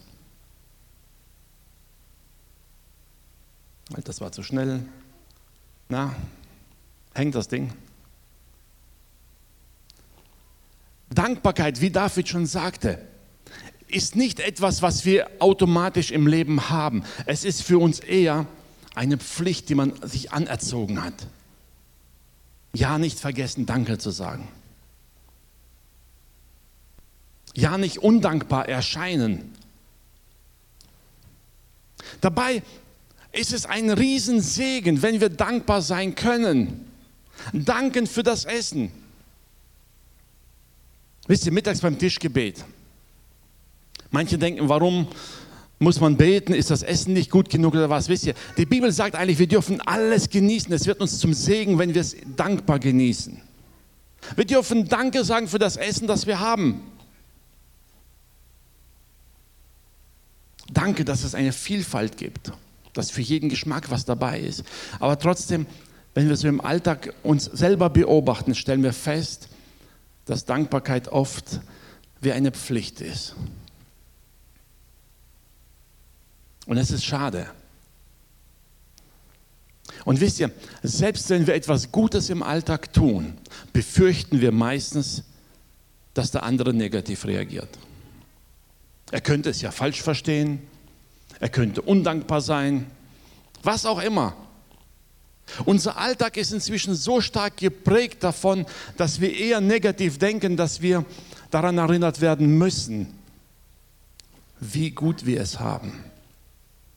Das 4.05 4.21
war 4.21 4.31
zu 4.31 4.43
schnell. 4.43 4.87
Na, 5.89 6.15
hängt 7.15 7.35
das 7.35 7.49
Ding? 7.49 7.73
Dankbarkeit, 11.09 11.81
wie 11.81 11.91
David 11.91 12.29
schon 12.29 12.45
sagte, 12.45 13.14
ist 13.89 14.17
nicht 14.17 14.41
etwas, 14.41 14.83
was 14.83 15.05
wir 15.05 15.31
automatisch 15.39 16.11
im 16.11 16.27
Leben 16.27 16.71
haben. 16.71 17.05
Es 17.27 17.45
ist 17.45 17.63
für 17.63 17.79
uns 17.79 18.01
eher 18.01 18.47
eine 18.95 19.19
Pflicht, 19.19 19.69
die 19.69 19.75
man 19.75 19.93
sich 20.03 20.33
anerzogen 20.33 21.03
hat. 21.03 21.27
Ja, 22.73 22.99
nicht 22.99 23.21
vergessen, 23.21 23.67
Danke 23.67 23.99
zu 23.99 24.11
sagen. 24.11 24.49
Ja, 27.55 27.79
nicht 27.79 27.99
undankbar 27.99 28.69
erscheinen. 28.69 29.55
Dabei 32.21 32.63
ist 33.33 33.53
es 33.53 33.67
ein 33.67 33.91
Riesensegen, 33.91 35.03
wenn 35.03 35.21
wir 35.21 35.29
dankbar 35.29 35.83
sein 35.83 36.15
können. 36.15 36.91
Danken 37.53 38.07
für 38.07 38.23
das 38.23 38.45
Essen. 38.45 38.91
Wisst 41.27 41.47
ihr, 41.47 41.53
mittags 41.53 41.81
beim 41.81 41.99
Tischgebet 41.99 42.65
Manche 44.15 44.39
denken, 44.39 44.69
warum 44.69 45.09
muss 45.81 46.01
man 46.01 46.17
beten? 46.17 46.55
Ist 46.55 46.71
das 46.71 46.85
Essen 46.85 47.15
nicht 47.15 47.33
gut 47.33 47.51
genug 47.51 47.75
oder 47.75 47.91
was? 47.91 48.09
Wisst 48.09 48.25
ihr, 48.27 48.35
die 48.57 48.65
Bibel 48.65 48.93
sagt 48.93 49.17
eigentlich, 49.17 49.41
wir 49.41 49.49
dürfen 49.49 49.81
alles 49.81 50.31
genießen. 50.31 50.73
Es 50.73 50.87
wird 50.87 51.01
uns 51.01 51.19
zum 51.19 51.35
Segen, 51.35 51.81
wenn 51.81 51.95
wir 51.95 52.01
es 52.01 52.15
dankbar 52.37 52.79
genießen. 52.79 53.41
Wir 54.37 54.45
dürfen 54.45 54.89
Danke 54.89 55.25
sagen 55.25 55.49
für 55.49 55.59
das 55.59 55.77
Essen, 55.77 56.07
das 56.07 56.29
wir 56.29 56.39
haben. 56.39 56.81
Danke, 60.73 61.05
dass 61.05 61.25
es 61.25 61.35
eine 61.35 61.51
Vielfalt 61.51 62.17
gibt, 62.17 62.53
dass 62.93 63.11
für 63.11 63.21
jeden 63.21 63.49
Geschmack 63.49 63.91
was 63.91 64.05
dabei 64.05 64.39
ist. 64.39 64.63
Aber 65.01 65.19
trotzdem, 65.19 65.67
wenn 66.15 66.29
wir 66.29 66.37
so 66.37 66.47
im 66.47 66.61
Alltag 66.61 67.13
uns 67.25 67.47
selber 67.47 67.91
beobachten, 67.91 68.55
stellen 68.55 68.85
wir 68.85 68.93
fest, 68.93 69.49
dass 70.25 70.45
Dankbarkeit 70.45 71.09
oft 71.09 71.61
wie 72.21 72.31
eine 72.31 72.53
Pflicht 72.53 73.01
ist. 73.01 73.35
Und 76.67 76.79
es 76.79 76.91
ist 76.91 77.05
schade. 77.05 77.49
Und 80.05 80.21
wisst 80.21 80.41
ihr, 80.41 80.51
selbst 80.83 81.31
wenn 81.31 81.47
wir 81.47 81.55
etwas 81.55 81.91
Gutes 81.91 82.31
im 82.31 82.43
Alltag 82.43 82.93
tun, 82.93 83.39
befürchten 83.73 84.41
wir 84.41 84.53
meistens, 84.53 85.25
dass 86.13 86.31
der 86.31 86.43
andere 86.43 86.73
negativ 86.73 87.25
reagiert. 87.25 87.69
Er 89.11 89.21
könnte 89.21 89.51
es 89.51 89.61
ja 89.61 89.71
falsch 89.71 90.03
verstehen, 90.03 90.61
er 91.41 91.49
könnte 91.49 91.83
undankbar 91.83 92.41
sein, 92.41 92.87
was 93.63 93.87
auch 93.87 94.01
immer. 94.01 94.37
Unser 95.65 95.99
Alltag 95.99 96.37
ist 96.37 96.53
inzwischen 96.53 96.95
so 96.95 97.21
stark 97.21 97.59
geprägt 97.59 98.23
davon, 98.23 98.67
dass 98.97 99.21
wir 99.21 99.35
eher 99.37 99.61
negativ 99.61 100.19
denken, 100.19 100.57
dass 100.57 100.81
wir 100.81 101.05
daran 101.51 101.79
erinnert 101.79 102.21
werden 102.21 102.57
müssen, 102.57 103.19
wie 104.61 104.91
gut 104.91 105.27
wir 105.27 105.41
es 105.41 105.61
haben. 105.61 106.05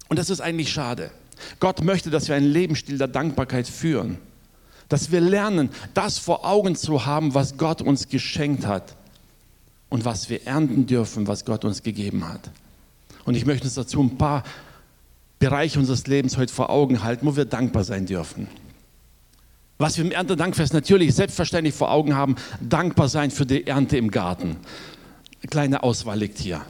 Und 0.09 0.19
das 0.19 0.29
ist 0.29 0.41
eigentlich 0.41 0.71
schade. 0.71 1.11
Gott 1.59 1.83
möchte, 1.83 2.09
dass 2.09 2.27
wir 2.27 2.35
einen 2.35 2.51
Lebensstil 2.51 2.97
der 2.97 3.07
Dankbarkeit 3.07 3.67
führen. 3.67 4.17
Dass 4.89 5.11
wir 5.11 5.21
lernen, 5.21 5.69
das 5.93 6.17
vor 6.17 6.45
Augen 6.45 6.75
zu 6.75 7.05
haben, 7.05 7.33
was 7.33 7.57
Gott 7.57 7.81
uns 7.81 8.07
geschenkt 8.07 8.65
hat 8.65 8.95
und 9.89 10.05
was 10.05 10.29
wir 10.29 10.47
ernten 10.47 10.85
dürfen, 10.85 11.27
was 11.27 11.45
Gott 11.45 11.65
uns 11.65 11.83
gegeben 11.83 12.27
hat. 12.27 12.49
Und 13.25 13.35
ich 13.35 13.45
möchte 13.45 13.65
uns 13.65 13.73
dazu 13.73 14.01
ein 14.01 14.17
paar 14.17 14.43
Bereiche 15.39 15.77
unseres 15.77 16.07
Lebens 16.07 16.37
heute 16.37 16.53
vor 16.53 16.69
Augen 16.69 17.03
halten, 17.03 17.25
wo 17.25 17.35
wir 17.35 17.45
dankbar 17.45 17.83
sein 17.83 18.05
dürfen. 18.05 18.47
Was 19.77 19.97
wir 19.97 20.05
im 20.05 20.11
Erntedankfest 20.11 20.73
natürlich 20.73 21.13
selbstverständlich 21.13 21.75
vor 21.75 21.91
Augen 21.91 22.15
haben, 22.15 22.35
dankbar 22.61 23.09
sein 23.09 23.29
für 23.29 23.45
die 23.45 23.67
Ernte 23.67 23.97
im 23.97 24.09
Garten. 24.09 24.57
Eine 25.41 25.49
kleine 25.49 25.83
Auswahl 25.83 26.17
liegt 26.17 26.39
hier. 26.39 26.61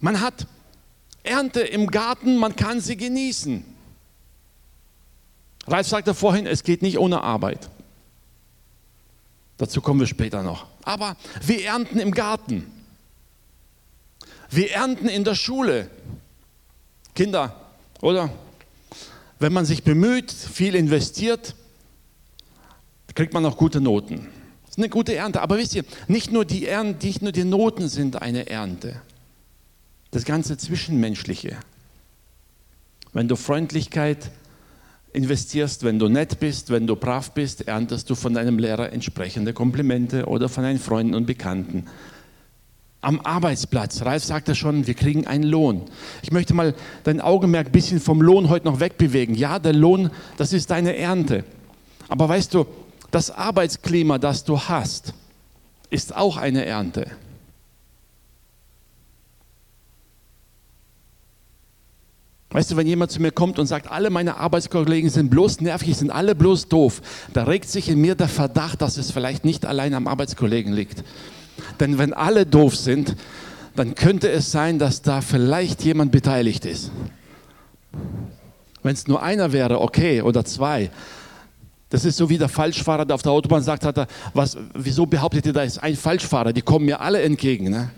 Man 0.00 0.20
hat 0.20 0.46
Ernte 1.22 1.60
im 1.60 1.90
Garten, 1.90 2.36
man 2.38 2.56
kann 2.56 2.80
sie 2.80 2.96
genießen. 2.96 3.64
Ralf 5.66 5.86
sagte 5.86 6.14
vorhin, 6.14 6.46
es 6.46 6.64
geht 6.64 6.82
nicht 6.82 6.98
ohne 6.98 7.22
Arbeit. 7.22 7.68
Dazu 9.58 9.82
kommen 9.82 10.00
wir 10.00 10.06
später 10.06 10.42
noch. 10.42 10.66
Aber 10.84 11.16
wir 11.42 11.64
ernten 11.64 12.00
im 12.00 12.12
Garten. 12.12 12.66
Wir 14.48 14.72
ernten 14.72 15.08
in 15.08 15.22
der 15.22 15.34
Schule. 15.34 15.90
Kinder, 17.14 17.54
oder? 18.00 18.30
Wenn 19.38 19.52
man 19.52 19.66
sich 19.66 19.84
bemüht, 19.84 20.32
viel 20.32 20.74
investiert, 20.74 21.54
kriegt 23.14 23.34
man 23.34 23.44
auch 23.44 23.58
gute 23.58 23.82
Noten. 23.82 24.28
Das 24.62 24.70
ist 24.70 24.78
eine 24.78 24.88
gute 24.88 25.14
Ernte. 25.14 25.42
Aber 25.42 25.58
wisst 25.58 25.74
ihr, 25.74 25.84
nicht 26.08 26.32
nur 26.32 26.46
die, 26.46 26.66
Ernte, 26.66 27.06
nicht 27.06 27.20
nur 27.20 27.32
die 27.32 27.44
Noten 27.44 27.88
sind 27.88 28.22
eine 28.22 28.48
Ernte 28.48 29.02
das 30.10 30.24
ganze 30.24 30.56
Zwischenmenschliche. 30.56 31.56
Wenn 33.12 33.28
du 33.28 33.36
Freundlichkeit 33.36 34.30
investierst, 35.12 35.82
wenn 35.82 35.98
du 35.98 36.08
nett 36.08 36.38
bist, 36.40 36.70
wenn 36.70 36.86
du 36.86 36.96
brav 36.96 37.32
bist, 37.32 37.66
erntest 37.66 38.08
du 38.10 38.14
von 38.14 38.34
deinem 38.34 38.58
Lehrer 38.58 38.92
entsprechende 38.92 39.52
Komplimente 39.52 40.26
oder 40.26 40.48
von 40.48 40.62
deinen 40.62 40.78
Freunden 40.78 41.14
und 41.14 41.26
Bekannten. 41.26 41.86
Am 43.02 43.20
Arbeitsplatz, 43.20 44.02
Ralf 44.02 44.24
sagte 44.24 44.54
schon, 44.54 44.86
wir 44.86 44.94
kriegen 44.94 45.26
einen 45.26 45.44
Lohn. 45.44 45.86
Ich 46.22 46.32
möchte 46.32 46.52
mal 46.52 46.74
dein 47.02 47.20
Augenmerk 47.20 47.68
ein 47.68 47.72
bisschen 47.72 47.98
vom 47.98 48.20
Lohn 48.20 48.50
heute 48.50 48.66
noch 48.66 48.78
wegbewegen. 48.78 49.34
Ja, 49.34 49.58
der 49.58 49.72
Lohn, 49.72 50.10
das 50.36 50.52
ist 50.52 50.70
deine 50.70 50.96
Ernte. 50.96 51.44
Aber 52.08 52.28
weißt 52.28 52.52
du, 52.52 52.66
das 53.10 53.30
Arbeitsklima, 53.30 54.18
das 54.18 54.44
du 54.44 54.60
hast, 54.60 55.14
ist 55.88 56.14
auch 56.14 56.36
eine 56.36 56.66
Ernte. 56.66 57.10
Weißt 62.52 62.72
du, 62.72 62.76
wenn 62.76 62.86
jemand 62.86 63.12
zu 63.12 63.22
mir 63.22 63.30
kommt 63.30 63.60
und 63.60 63.66
sagt, 63.66 63.90
alle 63.90 64.10
meine 64.10 64.36
Arbeitskollegen 64.36 65.08
sind 65.08 65.30
bloß 65.30 65.60
nervig, 65.60 65.96
sind 65.96 66.10
alle 66.10 66.34
bloß 66.34 66.66
doof, 66.68 67.00
da 67.32 67.44
regt 67.44 67.68
sich 67.68 67.88
in 67.88 68.00
mir 68.00 68.16
der 68.16 68.28
Verdacht, 68.28 68.82
dass 68.82 68.96
es 68.96 69.12
vielleicht 69.12 69.44
nicht 69.44 69.64
allein 69.64 69.94
am 69.94 70.08
Arbeitskollegen 70.08 70.72
liegt. 70.72 71.04
Denn 71.78 71.98
wenn 71.98 72.12
alle 72.12 72.46
doof 72.46 72.76
sind, 72.76 73.14
dann 73.76 73.94
könnte 73.94 74.28
es 74.28 74.50
sein, 74.50 74.80
dass 74.80 75.02
da 75.02 75.20
vielleicht 75.20 75.84
jemand 75.84 76.10
beteiligt 76.10 76.64
ist. 76.64 76.90
Wenn 78.82 78.94
es 78.94 79.06
nur 79.06 79.22
einer 79.22 79.52
wäre, 79.52 79.80
okay, 79.80 80.22
oder 80.22 80.44
zwei. 80.44 80.90
Das 81.90 82.04
ist 82.04 82.16
so 82.16 82.30
wie 82.30 82.38
der 82.38 82.48
Falschfahrer, 82.48 83.04
der 83.04 83.14
auf 83.14 83.22
der 83.22 83.32
Autobahn 83.32 83.62
sagt, 83.62 83.84
hat 83.84 83.98
er, 83.98 84.06
was, 84.34 84.56
wieso 84.74 85.06
behauptet 85.06 85.46
ihr, 85.46 85.52
da 85.52 85.62
ist 85.62 85.78
ein 85.78 85.94
Falschfahrer? 85.94 86.52
Die 86.52 86.62
kommen 86.62 86.86
mir 86.86 87.00
alle 87.00 87.22
entgegen. 87.22 87.70
Ne? 87.70 87.90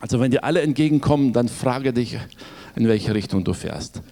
Also 0.00 0.20
wenn 0.20 0.30
dir 0.30 0.44
alle 0.44 0.62
entgegenkommen, 0.62 1.32
dann 1.32 1.48
frage 1.48 1.92
dich, 1.92 2.18
in 2.76 2.86
welche 2.86 3.14
Richtung 3.14 3.44
du 3.44 3.52
fährst. 3.52 4.02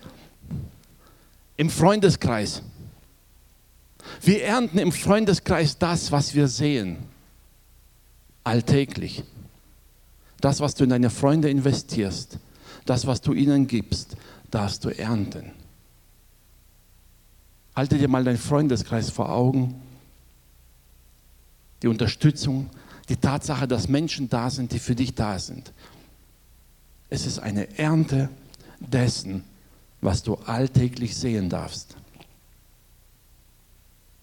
Im 1.57 1.71
Freundeskreis. 1.71 2.63
Wir 4.21 4.45
ernten 4.45 4.79
im 4.79 4.93
Freundeskreis 4.93 5.79
das, 5.79 6.13
was 6.13 6.35
wir 6.35 6.49
sehen. 6.49 6.99
Alltäglich. 8.45 9.23
Das, 10.41 10.61
was 10.61 10.75
du 10.75 10.85
in 10.85 10.91
deine 10.91 11.11
Freunde 11.11 11.49
investierst, 11.49 12.39
das, 12.85 13.07
was 13.07 13.21
du 13.21 13.33
ihnen 13.33 13.67
gibst, 13.67 14.17
darfst 14.51 14.85
du 14.85 14.91
ernten. 14.91 15.53
Halte 17.75 17.99
dir 17.99 18.09
mal 18.09 18.25
deinen 18.25 18.39
Freundeskreis 18.39 19.11
vor 19.11 19.31
Augen. 19.31 19.81
Die 21.83 21.89
Unterstützung, 21.89 22.71
die 23.09 23.17
Tatsache, 23.17 23.69
dass 23.69 23.89
Menschen 23.89 24.29
da 24.29 24.51
sind, 24.51 24.73
die 24.73 24.79
für 24.79 24.95
dich 24.95 25.15
da 25.15 25.39
sind. 25.39 25.73
Es 27.09 27.27
ist 27.27 27.39
eine 27.39 27.79
Ernte 27.79 28.29
dessen, 28.81 29.45
was 30.01 30.23
du 30.23 30.35
alltäglich 30.35 31.17
sehen 31.17 31.49
darfst. 31.49 31.97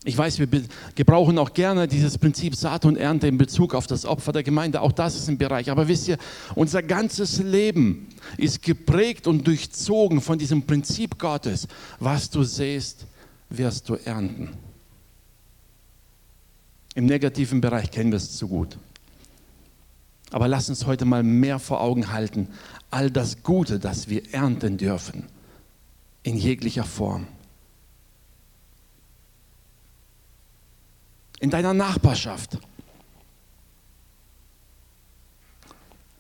Ich 0.06 0.17
weiß, 0.17 0.39
wir 0.39 0.48
gebrauchen 0.96 1.38
auch 1.38 1.54
gerne 1.54 1.88
dieses 1.88 2.17
Prinzip 2.17 2.56
Saat 2.56 2.84
und 2.84 2.98
Ernte 2.98 3.28
in 3.28 3.38
Bezug 3.38 3.74
auf 3.74 3.88
das 3.88 4.06
Opfer 4.06 4.34
der 4.34 4.43
Gemeinde. 4.43 4.82
Auch 4.82 4.91
das 4.91 5.15
ist 5.15 5.30
ein 5.30 5.38
Bereich. 5.38 5.72
Aber 5.72 5.88
wisst 5.88 6.10
ihr, 6.10 6.17
unser 6.56 6.84
ganzes 6.84 7.39
Leben 7.39 8.10
ist 8.38 8.62
geprägt 8.62 9.28
und 9.28 9.48
durchzogen 9.48 10.19
von 10.19 10.38
diesem 10.38 10.63
Prinzip 10.63 11.17
Gottes. 11.17 11.69
Was 12.00 12.30
du 12.30 12.43
sähst, 12.43 13.06
wirst 13.50 13.88
du 13.88 13.96
ernten. 13.96 14.50
Im 16.95 17.06
negativen 17.06 17.62
Bereich 17.62 17.91
kennen 17.91 18.12
wir 18.12 18.17
es 18.17 18.38
zu 18.38 18.47
gut. 18.47 18.77
Aber 20.32 20.47
lass 20.47 20.69
uns 20.69 20.86
heute 20.86 21.06
mal 21.06 21.23
mehr 21.23 21.60
vor 21.60 21.82
Augen 21.82 22.12
halten, 22.12 22.47
all 22.91 23.12
das 23.12 23.43
Gute, 23.43 23.79
das 23.79 24.10
wir 24.10 24.34
ernten 24.34 24.77
dürfen, 24.77 25.27
in 26.23 26.38
jeglicher 26.38 26.84
Form. 26.84 27.27
in 31.43 31.49
deiner 31.49 31.73
Nachbarschaft. 31.73 32.58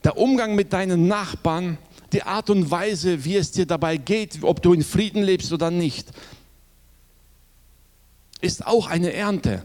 Der 0.03 0.17
Umgang 0.17 0.53
mit 0.53 0.73
deinen 0.73 1.07
Nachbarn, 1.07 1.77
die 2.11 2.23
Art 2.23 2.49
und 2.49 2.69
Weise, 2.69 3.23
wie 3.23 3.37
es 3.37 3.51
dir 3.51 3.65
dabei 3.65 3.95
geht, 3.95 4.43
ob 4.43 4.61
du 4.61 4.73
in 4.73 4.83
Frieden 4.83 5.23
lebst 5.23 5.53
oder 5.53 5.71
nicht, 5.71 6.09
ist 8.41 8.67
auch 8.67 8.87
eine 8.87 9.13
Ernte. 9.13 9.63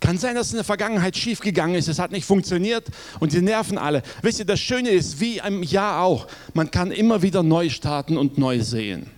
Kann 0.00 0.18
sein, 0.18 0.34
dass 0.34 0.48
es 0.48 0.52
in 0.52 0.58
der 0.58 0.64
Vergangenheit 0.64 1.16
schiefgegangen 1.16 1.74
ist, 1.74 1.88
es 1.88 1.98
hat 1.98 2.12
nicht 2.12 2.26
funktioniert 2.26 2.88
und 3.18 3.32
die 3.32 3.40
nerven 3.40 3.78
alle. 3.78 4.02
Wisst 4.20 4.38
ihr, 4.38 4.44
das 4.44 4.60
Schöne 4.60 4.90
ist, 4.90 5.20
wie 5.20 5.38
im 5.38 5.62
Jahr 5.62 6.02
auch, 6.02 6.26
man 6.52 6.70
kann 6.70 6.90
immer 6.90 7.22
wieder 7.22 7.42
neu 7.42 7.70
starten 7.70 8.18
und 8.18 8.36
neu 8.36 8.60
sehen. 8.60 9.10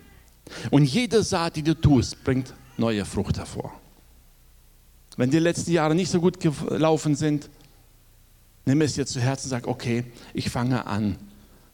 Und 0.71 0.85
jede 0.85 1.23
Saat, 1.23 1.57
die 1.57 1.63
du 1.63 1.75
tust, 1.75 2.23
bringt 2.23 2.55
neue 2.77 3.05
Frucht 3.05 3.39
hervor. 3.39 3.73
Wenn 5.17 5.31
die 5.31 5.41
letzten 5.41 5.73
Jahre 5.73 5.97
nicht 5.97 6.11
so 6.11 6.21
gut 6.21 6.39
gelaufen 6.39 7.17
sind, 7.17 7.51
nimm 8.65 8.81
es 8.81 8.95
dir 8.95 9.05
zu 9.05 9.21
Herzen 9.21 9.47
und 9.47 9.51
sag, 9.51 9.67
okay, 9.67 10.05
ich 10.33 10.49
fange 10.49 10.87
an 10.87 11.17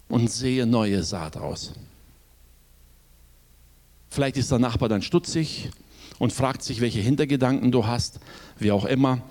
und 0.08 0.30
sehe 0.30 0.64
neue 0.64 1.02
Saat 1.02 1.36
aus. 1.36 1.74
Vielleicht 4.08 4.38
ist 4.38 4.50
der 4.50 4.60
Nachbar 4.60 4.88
dann 4.88 5.02
stutzig 5.02 5.70
und 6.18 6.32
fragt 6.32 6.62
sich, 6.62 6.80
welche 6.80 7.00
Hintergedanken 7.00 7.72
du 7.72 7.86
hast, 7.86 8.20
wie 8.58 8.72
auch 8.72 8.84
immer. 8.84 9.22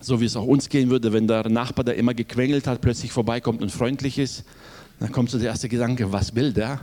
So 0.00 0.20
wie 0.20 0.24
es 0.24 0.36
auch 0.36 0.46
uns 0.46 0.68
gehen 0.68 0.88
würde, 0.88 1.12
wenn 1.12 1.28
der 1.28 1.48
Nachbar, 1.48 1.84
der 1.84 1.96
immer 1.96 2.14
gequengelt 2.14 2.66
hat, 2.66 2.80
plötzlich 2.80 3.12
vorbeikommt 3.12 3.60
und 3.60 3.70
freundlich 3.70 4.18
ist. 4.18 4.44
Dann 4.98 5.12
kommt 5.12 5.30
so 5.30 5.38
der 5.38 5.48
erste 5.48 5.68
Gedanke, 5.68 6.10
was 6.12 6.34
will 6.34 6.52
der? 6.52 6.80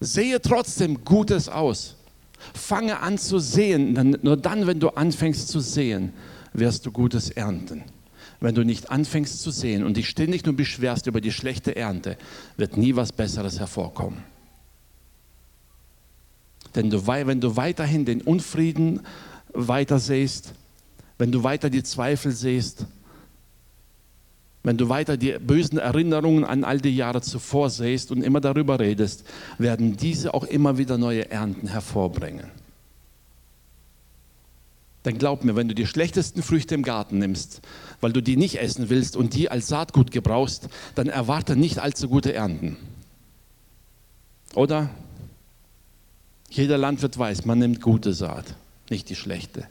Sehe 0.00 0.40
trotzdem 0.40 1.04
Gutes 1.04 1.48
aus. 1.48 1.96
Fange 2.54 3.00
an 3.00 3.18
zu 3.18 3.40
sehen. 3.40 4.16
Nur 4.22 4.36
dann, 4.36 4.68
wenn 4.68 4.78
du 4.78 4.90
anfängst 4.90 5.48
zu 5.48 5.58
sehen, 5.58 6.12
wirst 6.52 6.86
du 6.86 6.92
Gutes 6.92 7.30
ernten. 7.30 7.82
Wenn 8.40 8.54
du 8.54 8.64
nicht 8.64 8.90
anfängst 8.90 9.42
zu 9.42 9.50
sehen 9.50 9.84
und 9.84 9.96
dich 9.96 10.08
ständig 10.08 10.44
nur 10.44 10.54
beschwerst 10.54 11.08
über 11.08 11.20
die 11.20 11.32
schlechte 11.32 11.74
Ernte, 11.74 12.16
wird 12.56 12.76
nie 12.76 12.94
was 12.94 13.10
Besseres 13.10 13.58
hervorkommen. 13.58 14.22
Denn 16.78 16.90
du, 16.90 17.08
wenn 17.08 17.40
du 17.40 17.56
weiterhin 17.56 18.04
den 18.04 18.20
Unfrieden 18.20 19.00
weiter 19.52 19.98
siehst, 19.98 20.52
wenn 21.18 21.32
du 21.32 21.42
weiter 21.42 21.70
die 21.70 21.82
Zweifel 21.82 22.30
siehst, 22.30 22.86
wenn 24.62 24.76
du 24.76 24.88
weiter 24.88 25.16
die 25.16 25.32
bösen 25.40 25.78
Erinnerungen 25.78 26.44
an 26.44 26.62
all 26.62 26.80
die 26.80 26.94
Jahre 26.94 27.20
zuvor 27.20 27.68
siehst 27.70 28.12
und 28.12 28.22
immer 28.22 28.40
darüber 28.40 28.78
redest, 28.78 29.24
werden 29.58 29.96
diese 29.96 30.34
auch 30.34 30.44
immer 30.44 30.78
wieder 30.78 30.98
neue 30.98 31.28
Ernten 31.32 31.66
hervorbringen. 31.66 32.46
Denn 35.04 35.18
glaub 35.18 35.42
mir, 35.42 35.56
wenn 35.56 35.66
du 35.66 35.74
die 35.74 35.86
schlechtesten 35.86 36.44
Früchte 36.44 36.76
im 36.76 36.84
Garten 36.84 37.18
nimmst, 37.18 37.60
weil 38.00 38.12
du 38.12 38.22
die 38.22 38.36
nicht 38.36 38.60
essen 38.60 38.88
willst 38.88 39.16
und 39.16 39.34
die 39.34 39.50
als 39.50 39.66
Saatgut 39.66 40.12
gebrauchst, 40.12 40.68
dann 40.94 41.08
erwarte 41.08 41.56
nicht 41.56 41.80
allzu 41.80 42.08
gute 42.08 42.32
Ernten. 42.34 42.76
Oder? 44.54 44.90
Jeder 46.50 46.78
Landwirt 46.78 47.18
weiß, 47.18 47.44
man 47.44 47.58
nimmt 47.58 47.80
gute 47.80 48.12
Saat, 48.12 48.54
nicht 48.90 49.08
die 49.10 49.16
schlechte. 49.16 49.66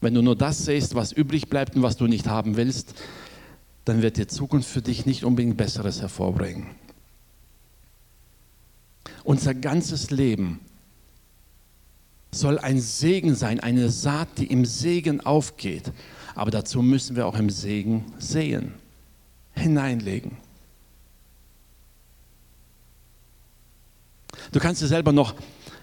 Wenn 0.00 0.14
du 0.14 0.22
nur 0.22 0.36
das 0.36 0.64
siehst, 0.66 0.94
was 0.94 1.12
übrig 1.12 1.48
bleibt 1.48 1.76
und 1.76 1.82
was 1.82 1.96
du 1.96 2.06
nicht 2.06 2.26
haben 2.26 2.56
willst, 2.56 2.94
dann 3.84 4.02
wird 4.02 4.16
die 4.16 4.26
Zukunft 4.26 4.68
für 4.68 4.82
dich 4.82 5.06
nicht 5.06 5.24
unbedingt 5.24 5.56
Besseres 5.56 6.00
hervorbringen. 6.00 6.66
Unser 9.24 9.54
ganzes 9.54 10.10
Leben 10.10 10.60
soll 12.30 12.58
ein 12.58 12.80
Segen 12.80 13.34
sein, 13.34 13.60
eine 13.60 13.90
Saat, 13.90 14.28
die 14.38 14.46
im 14.46 14.64
Segen 14.64 15.20
aufgeht. 15.20 15.92
Aber 16.34 16.50
dazu 16.50 16.82
müssen 16.82 17.16
wir 17.16 17.26
auch 17.26 17.38
im 17.38 17.48
Segen 17.48 18.04
sehen, 18.18 18.74
hineinlegen. 19.54 20.36
Du 24.54 24.60
kannst 24.60 24.80
dir 24.80 24.86
selber 24.86 25.10
noch 25.10 25.34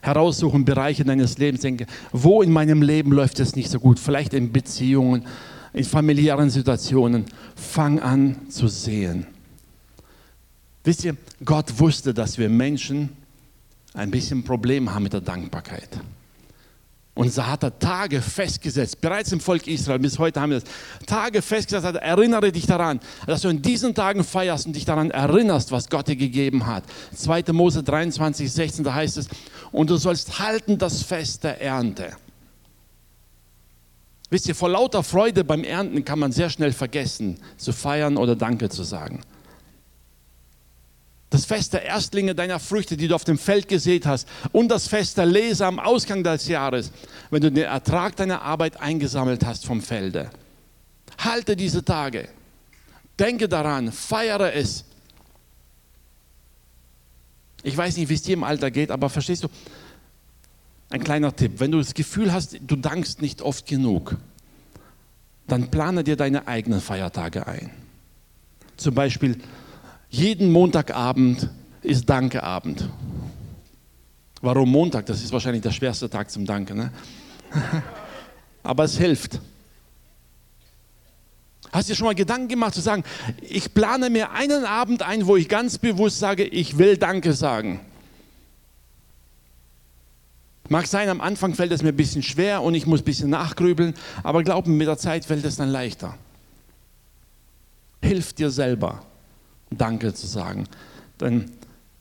heraussuchen, 0.01 0.63
Bereiche 0.63 1.03
deines 1.03 1.37
Lebens, 1.37 1.59
denke, 1.59 1.87
wo 2.13 2.41
in 2.41 2.53
meinem 2.53 2.81
Leben 2.81 3.11
läuft 3.11 3.41
es 3.41 3.53
nicht 3.53 3.69
so 3.69 3.81
gut? 3.81 3.99
Vielleicht 3.99 4.33
in 4.33 4.53
Beziehungen, 4.53 5.25
in 5.73 5.83
familiären 5.83 6.49
Situationen. 6.49 7.25
Fang 7.53 7.99
an 7.99 8.49
zu 8.49 8.69
sehen. 8.69 9.27
Wisst 10.85 11.03
ihr, 11.03 11.17
Gott 11.43 11.79
wusste, 11.79 12.13
dass 12.13 12.37
wir 12.37 12.47
Menschen 12.47 13.09
ein 13.93 14.09
bisschen 14.09 14.45
Problem 14.45 14.95
haben 14.95 15.03
mit 15.03 15.11
der 15.11 15.19
Dankbarkeit. 15.19 15.99
Und 17.21 17.31
so 17.31 17.45
hat 17.45 17.61
er 17.61 17.77
Tage 17.77 18.19
festgesetzt, 18.19 18.99
bereits 18.99 19.31
im 19.31 19.39
Volk 19.39 19.67
Israel, 19.67 19.99
bis 19.99 20.17
heute 20.17 20.41
haben 20.41 20.49
wir 20.49 20.59
das, 20.59 20.69
Tage 21.05 21.43
festgesetzt, 21.43 21.85
hat, 21.85 21.95
erinnere 21.97 22.51
dich 22.51 22.65
daran, 22.65 22.99
dass 23.27 23.41
du 23.41 23.49
in 23.49 23.61
diesen 23.61 23.93
Tagen 23.93 24.23
feierst 24.23 24.65
und 24.65 24.75
dich 24.75 24.85
daran 24.85 25.11
erinnerst, 25.11 25.71
was 25.71 25.87
Gott 25.87 26.07
dir 26.07 26.15
gegeben 26.15 26.65
hat. 26.65 26.83
2. 27.15 27.43
Mose 27.51 27.83
23, 27.83 28.51
16, 28.51 28.83
da 28.83 28.95
heißt 28.95 29.17
es, 29.17 29.27
und 29.71 29.91
du 29.91 29.97
sollst 29.97 30.39
halten 30.39 30.79
das 30.79 31.03
Fest 31.03 31.43
der 31.43 31.61
Ernte. 31.61 32.13
Wisst 34.31 34.47
ihr, 34.47 34.55
vor 34.55 34.69
lauter 34.69 35.03
Freude 35.03 35.43
beim 35.43 35.63
Ernten 35.63 36.03
kann 36.03 36.17
man 36.17 36.31
sehr 36.31 36.49
schnell 36.49 36.73
vergessen, 36.73 37.37
zu 37.55 37.71
feiern 37.71 38.17
oder 38.17 38.35
Danke 38.35 38.69
zu 38.69 38.81
sagen. 38.81 39.21
Das 41.31 41.45
Fest 41.45 41.71
der 41.71 41.85
Erstlinge 41.85 42.35
deiner 42.35 42.59
Früchte, 42.59 42.97
die 42.97 43.07
du 43.07 43.15
auf 43.15 43.23
dem 43.23 43.37
Feld 43.37 43.69
gesät 43.69 44.05
hast, 44.05 44.27
und 44.51 44.67
das 44.67 44.89
Fest 44.89 45.17
der 45.17 45.25
Leser 45.25 45.65
am 45.65 45.79
Ausgang 45.79 46.23
des 46.23 46.47
Jahres, 46.47 46.91
wenn 47.29 47.41
du 47.41 47.49
den 47.49 47.63
Ertrag 47.63 48.17
deiner 48.17 48.41
Arbeit 48.41 48.79
eingesammelt 48.81 49.45
hast 49.45 49.65
vom 49.65 49.81
Felde. 49.81 50.29
Halte 51.17 51.55
diese 51.55 51.85
Tage. 51.85 52.27
Denke 53.17 53.47
daran, 53.47 53.93
feiere 53.93 54.53
es. 54.53 54.83
Ich 57.63 57.77
weiß 57.77 57.95
nicht, 57.95 58.09
wie 58.09 58.15
es 58.15 58.23
dir 58.23 58.33
im 58.33 58.43
Alter 58.43 58.69
geht, 58.69 58.91
aber 58.91 59.09
verstehst 59.09 59.45
du, 59.45 59.47
ein 60.89 61.01
kleiner 61.01 61.33
Tipp, 61.33 61.53
wenn 61.59 61.71
du 61.71 61.77
das 61.77 61.93
Gefühl 61.93 62.33
hast, 62.33 62.57
du 62.59 62.75
dankst 62.75 63.21
nicht 63.21 63.41
oft 63.41 63.65
genug, 63.65 64.17
dann 65.47 65.71
plane 65.71 66.03
dir 66.03 66.17
deine 66.17 66.49
eigenen 66.49 66.81
Feiertage 66.81 67.47
ein. 67.47 67.69
Zum 68.75 68.93
Beispiel, 68.93 69.37
jeden 70.11 70.51
Montagabend 70.51 71.49
ist 71.81 72.07
Dankeabend. 72.07 72.87
Warum 74.41 74.69
Montag? 74.69 75.05
Das 75.05 75.23
ist 75.23 75.31
wahrscheinlich 75.31 75.63
der 75.63 75.71
schwerste 75.71 76.09
Tag 76.09 76.29
zum 76.29 76.45
Danken. 76.45 76.77
Ne? 76.77 76.91
aber 78.63 78.83
es 78.83 78.97
hilft. 78.97 79.39
Hast 81.71 81.87
du 81.87 81.93
dir 81.93 81.97
schon 81.97 82.07
mal 82.07 82.15
Gedanken 82.15 82.49
gemacht 82.49 82.73
zu 82.73 82.81
sagen, 82.81 83.03
ich 83.41 83.73
plane 83.73 84.09
mir 84.09 84.31
einen 84.31 84.65
Abend 84.65 85.03
ein, 85.03 85.25
wo 85.25 85.37
ich 85.37 85.47
ganz 85.47 85.77
bewusst 85.77 86.19
sage, 86.19 86.43
ich 86.43 86.77
will 86.77 86.97
Danke 86.97 87.31
sagen. 87.31 87.79
Mag 90.67 90.87
sein, 90.87 91.07
am 91.07 91.21
Anfang 91.21 91.53
fällt 91.53 91.71
es 91.71 91.81
mir 91.81 91.89
ein 91.89 91.95
bisschen 91.95 92.23
schwer 92.23 92.61
und 92.61 92.75
ich 92.75 92.85
muss 92.85 93.01
ein 93.01 93.05
bisschen 93.05 93.29
nachgrübeln, 93.29 93.93
aber 94.23 94.43
glaub 94.43 94.67
mir, 94.67 94.73
mit 94.73 94.87
der 94.87 94.97
Zeit 94.97 95.23
fällt 95.23 95.45
es 95.45 95.55
dann 95.55 95.69
leichter. 95.69 96.17
Hilf 98.01 98.33
dir 98.33 98.49
selber, 98.49 99.05
Danke 99.71 100.13
zu 100.13 100.27
sagen. 100.27 100.67
Denn, 101.19 101.51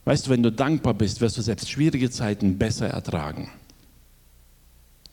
weißt 0.04 0.26
du, 0.26 0.30
wenn 0.30 0.42
du 0.42 0.52
dankbar 0.52 0.94
bist, 0.94 1.20
wirst 1.20 1.38
du 1.38 1.42
selbst 1.42 1.70
schwierige 1.70 2.10
Zeiten 2.10 2.58
besser 2.58 2.88
ertragen. 2.88 3.50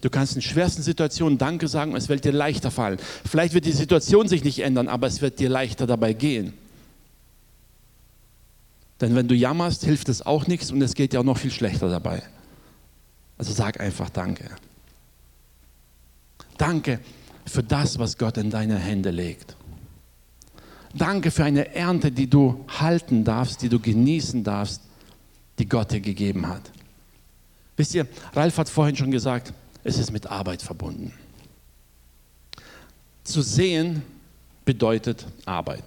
Du 0.01 0.09
kannst 0.09 0.35
in 0.35 0.41
schwersten 0.41 0.83
Situationen 0.83 1.37
Danke 1.37 1.67
sagen 1.67 1.91
und 1.91 1.97
es 1.97 2.09
wird 2.09 2.23
dir 2.23 2.31
leichter 2.31 2.69
fallen. 2.69 2.99
Vielleicht 3.25 3.53
wird 3.53 3.65
die 3.65 3.71
Situation 3.71 4.27
sich 4.27 4.43
nicht 4.43 4.59
ändern, 4.59 4.87
aber 4.87 5.07
es 5.07 5.21
wird 5.21 5.39
dir 5.39 5.49
leichter 5.49 5.87
dabei 5.87 6.13
gehen. 6.13 6.53
Denn 9.01 9.15
wenn 9.15 9.27
du 9.27 9.35
jammerst, 9.35 9.83
hilft 9.83 10.09
es 10.09 10.25
auch 10.25 10.47
nichts 10.47 10.71
und 10.71 10.81
es 10.81 10.93
geht 10.93 11.13
dir 11.13 11.19
auch 11.19 11.25
noch 11.25 11.37
viel 11.37 11.51
schlechter 11.51 11.89
dabei. 11.89 12.23
Also 13.37 13.53
sag 13.53 13.79
einfach 13.79 14.09
Danke. 14.09 14.49
Danke 16.57 16.99
für 17.45 17.63
das, 17.63 17.99
was 17.99 18.17
Gott 18.17 18.37
in 18.37 18.49
deine 18.49 18.77
Hände 18.77 19.11
legt. 19.11 19.55
Danke 20.97 21.31
für 21.31 21.43
eine 21.43 21.75
Ernte, 21.75 22.11
die 22.11 22.29
du 22.29 22.65
halten 22.67 23.23
darfst, 23.23 23.61
die 23.61 23.69
du 23.69 23.79
genießen 23.79 24.43
darfst, 24.43 24.81
die 25.59 25.67
Gott 25.67 25.91
dir 25.91 26.01
gegeben 26.01 26.47
hat. 26.47 26.71
Wisst 27.75 27.93
ihr, 27.93 28.07
Ralf 28.33 28.57
hat 28.57 28.69
vorhin 28.69 28.95
schon 28.95 29.11
gesagt, 29.11 29.53
es 29.83 29.99
ist 29.99 30.11
mit 30.11 30.27
Arbeit 30.27 30.61
verbunden. 30.61 31.13
Zu 33.23 33.41
sehen 33.41 34.01
bedeutet 34.65 35.27
Arbeit. 35.45 35.83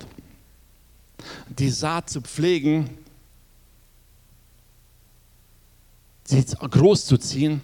Die 1.48 1.70
Saat 1.70 2.08
zu 2.08 2.20
pflegen, 2.20 2.90
sie 6.24 6.44
groß 6.44 7.06
zu 7.06 7.18
ziehen, 7.18 7.60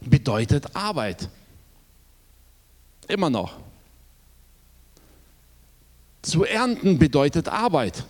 bedeutet 0.00 0.74
Arbeit. 0.74 1.28
Immer 3.08 3.30
noch. 3.30 3.69
Zu 6.22 6.44
ernten 6.44 6.98
bedeutet 6.98 7.48
Arbeit. 7.48 8.04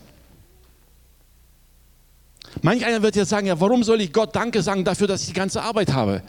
Manch 2.63 2.85
einer 2.85 3.03
wird 3.03 3.17
jetzt 3.17 3.29
sagen, 3.29 3.47
ja, 3.47 3.61
warum 3.61 3.85
soll 3.85 4.01
ich 4.01 4.13
Gott 4.13 4.35
Danke 4.35 4.63
sagen 4.63 4.85
dafür, 4.85 5.07
dass 5.07 5.23
ich 5.23 5.29
die 5.29 5.35
ganze 5.35 5.63
Arbeit 5.63 5.93
habe? 5.93 6.23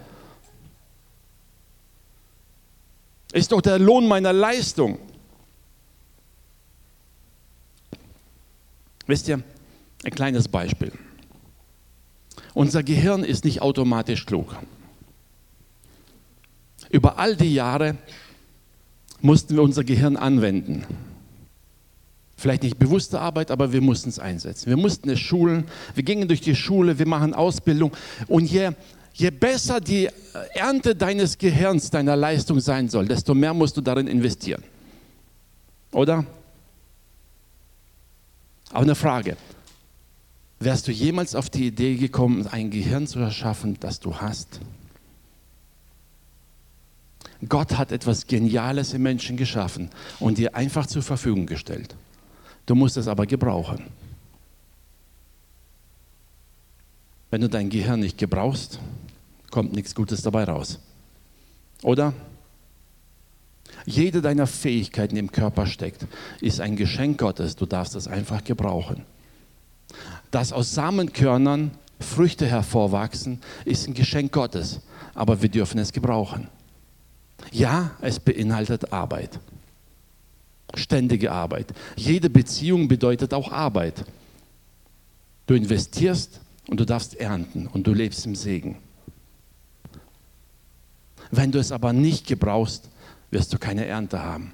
Ist 3.33 3.51
doch 3.51 3.61
der 3.61 3.79
Lohn 3.79 4.07
meiner 4.07 4.33
Leistung. 4.33 4.99
Wisst 9.07 9.27
ihr, 9.27 9.41
ein 10.03 10.11
kleines 10.11 10.47
Beispiel. 10.47 10.91
Unser 12.53 12.83
Gehirn 12.83 13.23
ist 13.23 13.45
nicht 13.45 13.61
automatisch 13.61 14.25
klug. 14.25 14.55
Über 16.89 17.17
all 17.17 17.35
die 17.35 17.53
Jahre 17.53 17.97
mussten 19.21 19.55
wir 19.55 19.63
unser 19.63 19.83
Gehirn 19.83 20.17
anwenden. 20.17 20.85
Vielleicht 22.41 22.63
nicht 22.63 22.79
bewusste 22.79 23.19
Arbeit, 23.19 23.51
aber 23.51 23.71
wir 23.71 23.81
mussten 23.81 24.09
es 24.09 24.17
einsetzen. 24.17 24.67
Wir 24.67 24.77
mussten 24.77 25.09
es 25.11 25.19
schulen. 25.19 25.65
Wir 25.93 26.03
gingen 26.03 26.27
durch 26.27 26.41
die 26.41 26.55
Schule, 26.55 26.97
wir 26.97 27.07
machen 27.07 27.35
Ausbildung. 27.35 27.91
Und 28.27 28.51
je 28.51 28.71
je 29.13 29.29
besser 29.29 29.79
die 29.79 30.09
Ernte 30.53 30.95
deines 30.95 31.37
Gehirns, 31.37 31.89
deiner 31.89 32.15
Leistung 32.15 32.59
sein 32.59 32.89
soll, 32.89 33.07
desto 33.07 33.33
mehr 33.33 33.53
musst 33.53 33.77
du 33.77 33.81
darin 33.81 34.07
investieren. 34.07 34.63
Oder? 35.91 36.25
Aber 38.71 38.81
eine 38.81 38.95
Frage. 38.95 39.37
Wärst 40.59 40.87
du 40.87 40.91
jemals 40.91 41.35
auf 41.35 41.49
die 41.49 41.67
Idee 41.67 41.95
gekommen, 41.95 42.47
ein 42.47 42.69
Gehirn 42.71 43.05
zu 43.05 43.19
erschaffen, 43.19 43.77
das 43.79 43.99
du 43.99 44.15
hast? 44.15 44.61
Gott 47.49 47.77
hat 47.77 47.91
etwas 47.91 48.27
Geniales 48.27 48.93
im 48.93 49.01
Menschen 49.01 49.37
geschaffen 49.37 49.89
und 50.19 50.37
dir 50.37 50.55
einfach 50.55 50.85
zur 50.85 51.01
Verfügung 51.01 51.47
gestellt. 51.47 51.95
Du 52.65 52.75
musst 52.75 52.97
es 52.97 53.07
aber 53.07 53.25
gebrauchen. 53.25 53.83
Wenn 57.29 57.41
du 57.41 57.49
dein 57.49 57.69
Gehirn 57.69 58.01
nicht 58.01 58.17
gebrauchst, 58.17 58.79
kommt 59.49 59.73
nichts 59.73 59.95
Gutes 59.95 60.21
dabei 60.21 60.43
raus. 60.43 60.79
Oder? 61.81 62.13
Jede 63.85 64.21
deiner 64.21 64.47
Fähigkeiten 64.47 65.15
im 65.15 65.31
Körper 65.31 65.65
steckt, 65.65 66.05
ist 66.39 66.59
ein 66.59 66.75
Geschenk 66.75 67.17
Gottes. 67.17 67.55
Du 67.55 67.65
darfst 67.65 67.95
es 67.95 68.07
einfach 68.07 68.43
gebrauchen. 68.43 69.05
Dass 70.29 70.53
aus 70.53 70.73
Samenkörnern 70.73 71.71
Früchte 71.99 72.45
hervorwachsen, 72.45 73.39
ist 73.65 73.87
ein 73.87 73.93
Geschenk 73.93 74.31
Gottes. 74.31 74.81
Aber 75.13 75.41
wir 75.41 75.49
dürfen 75.49 75.79
es 75.79 75.91
gebrauchen. 75.93 76.47
Ja, 77.51 77.91
es 78.01 78.19
beinhaltet 78.19 78.93
Arbeit. 78.93 79.39
Ständige 80.75 81.31
Arbeit. 81.31 81.73
Jede 81.95 82.29
Beziehung 82.29 82.87
bedeutet 82.87 83.33
auch 83.33 83.51
Arbeit. 83.51 84.05
Du 85.47 85.53
investierst 85.53 86.39
und 86.67 86.79
du 86.79 86.85
darfst 86.85 87.15
ernten 87.15 87.67
und 87.67 87.87
du 87.87 87.93
lebst 87.93 88.25
im 88.25 88.35
Segen. 88.35 88.77
Wenn 91.31 91.51
du 91.51 91.59
es 91.59 91.71
aber 91.71 91.93
nicht 91.93 92.27
gebrauchst, 92.27 92.89
wirst 93.31 93.53
du 93.53 93.57
keine 93.57 93.85
Ernte 93.85 94.21
haben. 94.21 94.51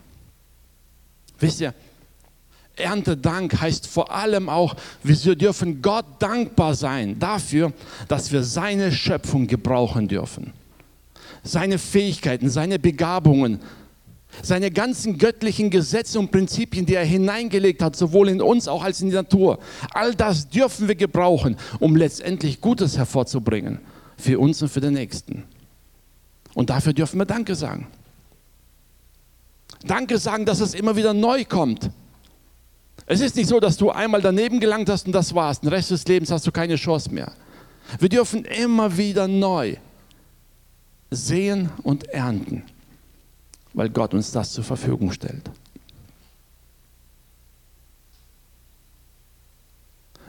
Wisst 1.39 1.62
ihr, 1.62 1.73
Erntedank 2.75 3.60
heißt 3.60 3.88
vor 3.88 4.12
allem 4.12 4.49
auch, 4.49 4.75
wir 5.03 5.36
dürfen 5.36 5.82
Gott 5.82 6.06
dankbar 6.19 6.75
sein 6.75 7.19
dafür, 7.19 7.73
dass 8.08 8.32
wir 8.32 8.43
seine 8.43 8.91
Schöpfung 8.91 9.47
gebrauchen 9.47 10.08
dürfen. 10.08 10.53
Seine 11.43 11.80
Fähigkeiten, 11.80 12.49
seine 12.49 12.77
Begabungen, 12.77 13.60
seine 14.41 14.71
ganzen 14.71 15.17
göttlichen 15.17 15.69
Gesetze 15.69 16.19
und 16.19 16.32
Prinzipien, 16.32 16.86
die 16.86 16.95
er 16.95 17.06
hineingelegt 17.06 17.82
hat, 17.82 17.95
sowohl 17.95 18.30
in 18.30 18.41
uns 18.41 18.67
auch 18.67 18.84
als 18.84 19.02
in 19.02 19.10
die 19.10 19.15
Natur. 19.15 19.60
All 19.93 20.15
das 20.15 20.50
dürfen 20.50 20.88
wir 20.88 20.95
gebrauchen, 20.95 21.58
um 21.80 21.95
letztendlich 21.95 22.62
Gutes 22.62 22.97
hervorzubringen 22.97 23.80
für 24.17 24.39
uns 24.39 24.62
und 24.62 24.69
für 24.69 24.82
den 24.82 24.93
Nächsten. 24.93 25.43
Und 26.54 26.69
dafür 26.69 26.93
dürfen 26.93 27.19
wir 27.19 27.26
Danke 27.26 27.56
sagen. 27.56 27.88
Danke 29.86 30.17
sagen, 30.17 30.45
dass 30.45 30.60
es 30.60 30.73
immer 30.73 30.95
wieder 30.95 31.13
neu 31.13 31.45
kommt. 31.45 31.91
Es 33.06 33.21
ist 33.21 33.36
nicht 33.36 33.47
so, 33.47 33.60
dass 33.60 33.78
du 33.78 33.91
einmal 33.91 34.21
daneben 34.21 34.60
gelangt 34.60 34.89
hast 34.89 35.06
und 35.06 35.13
das 35.13 35.34
war's. 35.36 35.62
Den 35.62 35.69
Rest 35.69 35.91
des 35.91 36.06
Lebens 36.08 36.32
hast 36.32 36.47
du 36.47 36.52
keine 36.52 36.76
Chance 36.76 37.13
mehr. 37.13 37.32
Wir 38.00 38.10
dürfen 38.10 38.43
immer 38.43 38.97
wieder 38.97 39.28
neu 39.28 39.78
sehen 41.10 41.69
und 41.84 42.10
ernten 42.10 42.63
weil 43.78 43.90
Gott 43.90 44.16
uns 44.16 44.32
das 44.32 44.54
zur 44.54 44.63
Verfügung 44.63 45.12
stellt. 45.12 45.52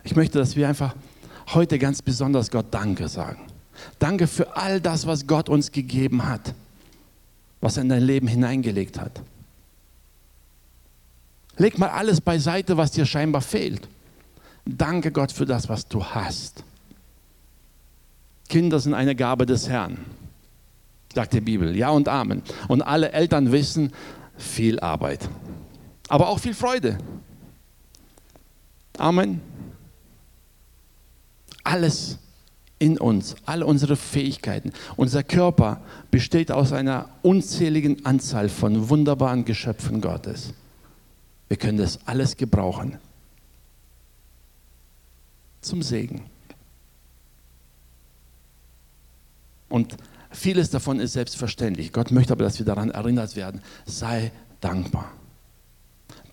Ich 0.05 0.15
möchte, 0.15 0.39
dass 0.39 0.55
wir 0.55 0.69
einfach 0.69 0.95
heute 1.55 1.79
ganz 1.79 2.03
besonders 2.03 2.51
Gott 2.51 2.67
Danke 2.71 3.09
sagen. 3.09 3.47
Danke 3.99 4.27
für 4.27 4.55
all 4.55 4.83
das, 4.83 5.07
was 5.07 5.27
Gott 5.27 5.49
uns 5.49 5.73
gegeben 5.73 6.27
hat, 6.27 6.55
was 7.63 7.79
er 7.79 7.85
in 7.85 7.89
dein 7.89 8.03
Leben 8.03 8.29
hineingelegt 8.29 9.01
hat. 9.01 9.23
Leg 11.57 11.79
mal 11.79 11.89
alles 11.89 12.21
beiseite, 12.21 12.77
was 12.77 12.91
dir 12.91 13.07
scheinbar 13.07 13.41
fehlt. 13.41 13.89
Danke 14.67 15.11
Gott 15.11 15.33
für 15.33 15.47
das, 15.47 15.71
was 15.71 15.89
du 15.89 16.05
hast. 16.05 16.63
Kinder 18.51 18.79
sind 18.79 18.93
eine 18.93 19.17
Gabe 19.17 19.47
des 19.47 19.71
Herrn 19.71 20.05
sagt 21.19 21.33
die 21.33 21.41
Bibel. 21.41 21.75
Ja 21.77 21.91
und 21.91 22.07
Amen. 22.07 22.43
Und 22.69 22.81
alle 22.81 23.11
Eltern 23.11 23.51
wissen, 23.51 23.93
viel 24.37 24.79
Arbeit, 24.79 25.29
aber 26.07 26.29
auch 26.29 26.39
viel 26.39 26.55
Freude. 26.55 26.97
Amen. 28.99 29.41
Alles 31.65 32.19
in 32.79 32.99
uns, 32.99 33.35
alle 33.47 33.67
unsere 33.67 33.97
Fähigkeiten. 33.97 34.73
Unser 34.95 35.25
Körper 35.25 35.81
besteht 36.13 36.53
aus 36.53 36.73
einer 36.73 37.09
unzähligen 37.23 38.07
Anzahl 38.07 38.49
von 38.49 38.89
wunderbaren 38.89 39.45
Geschöpfen 39.45 40.01
Gottes. 40.01 40.55
Wir 41.49 41.57
können 41.57 41.79
das 41.79 41.99
alles 42.07 42.37
gebrauchen. 42.37 42.97
Zum 45.63 45.83
Segen. 45.83 46.23
Und 49.69 49.97
Vieles 50.39 50.71
davon 50.71 51.01
ist 51.01 51.15
selbstverständlich. 51.15 51.93
Gott 51.93 52.13
möchte 52.13 52.33
aber, 52.33 52.45
dass 52.45 52.61
wir 52.61 52.65
daran 52.65 52.93
erinnert 52.93 53.35
werden. 53.35 53.61
Sei 53.87 54.31
dankbar. 54.61 55.11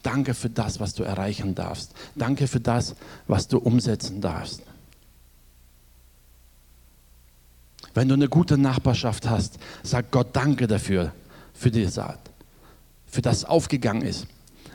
Danke 0.04 0.36
für 0.36 0.52
das, 0.52 0.80
was 0.80 0.94
du 0.94 1.02
erreichen 1.02 1.56
darfst. 1.56 1.96
Danke 2.14 2.48
für 2.48 2.60
das, 2.60 2.94
was 3.28 3.48
du 3.48 3.58
umsetzen 3.58 4.22
darfst. 4.22 4.62
Wenn 7.96 8.08
du 8.08 8.14
eine 8.14 8.30
gute 8.30 8.60
Nachbarschaft 8.60 9.28
hast, 9.28 9.58
sag 9.82 10.12
Gott 10.12 10.36
Danke 10.36 10.68
dafür, 10.68 11.12
für 11.56 11.72
die 11.72 11.86
Saat, 11.86 12.20
für 13.08 13.24
das 13.24 13.44
aufgegangen 13.44 14.04
ist. 14.04 14.28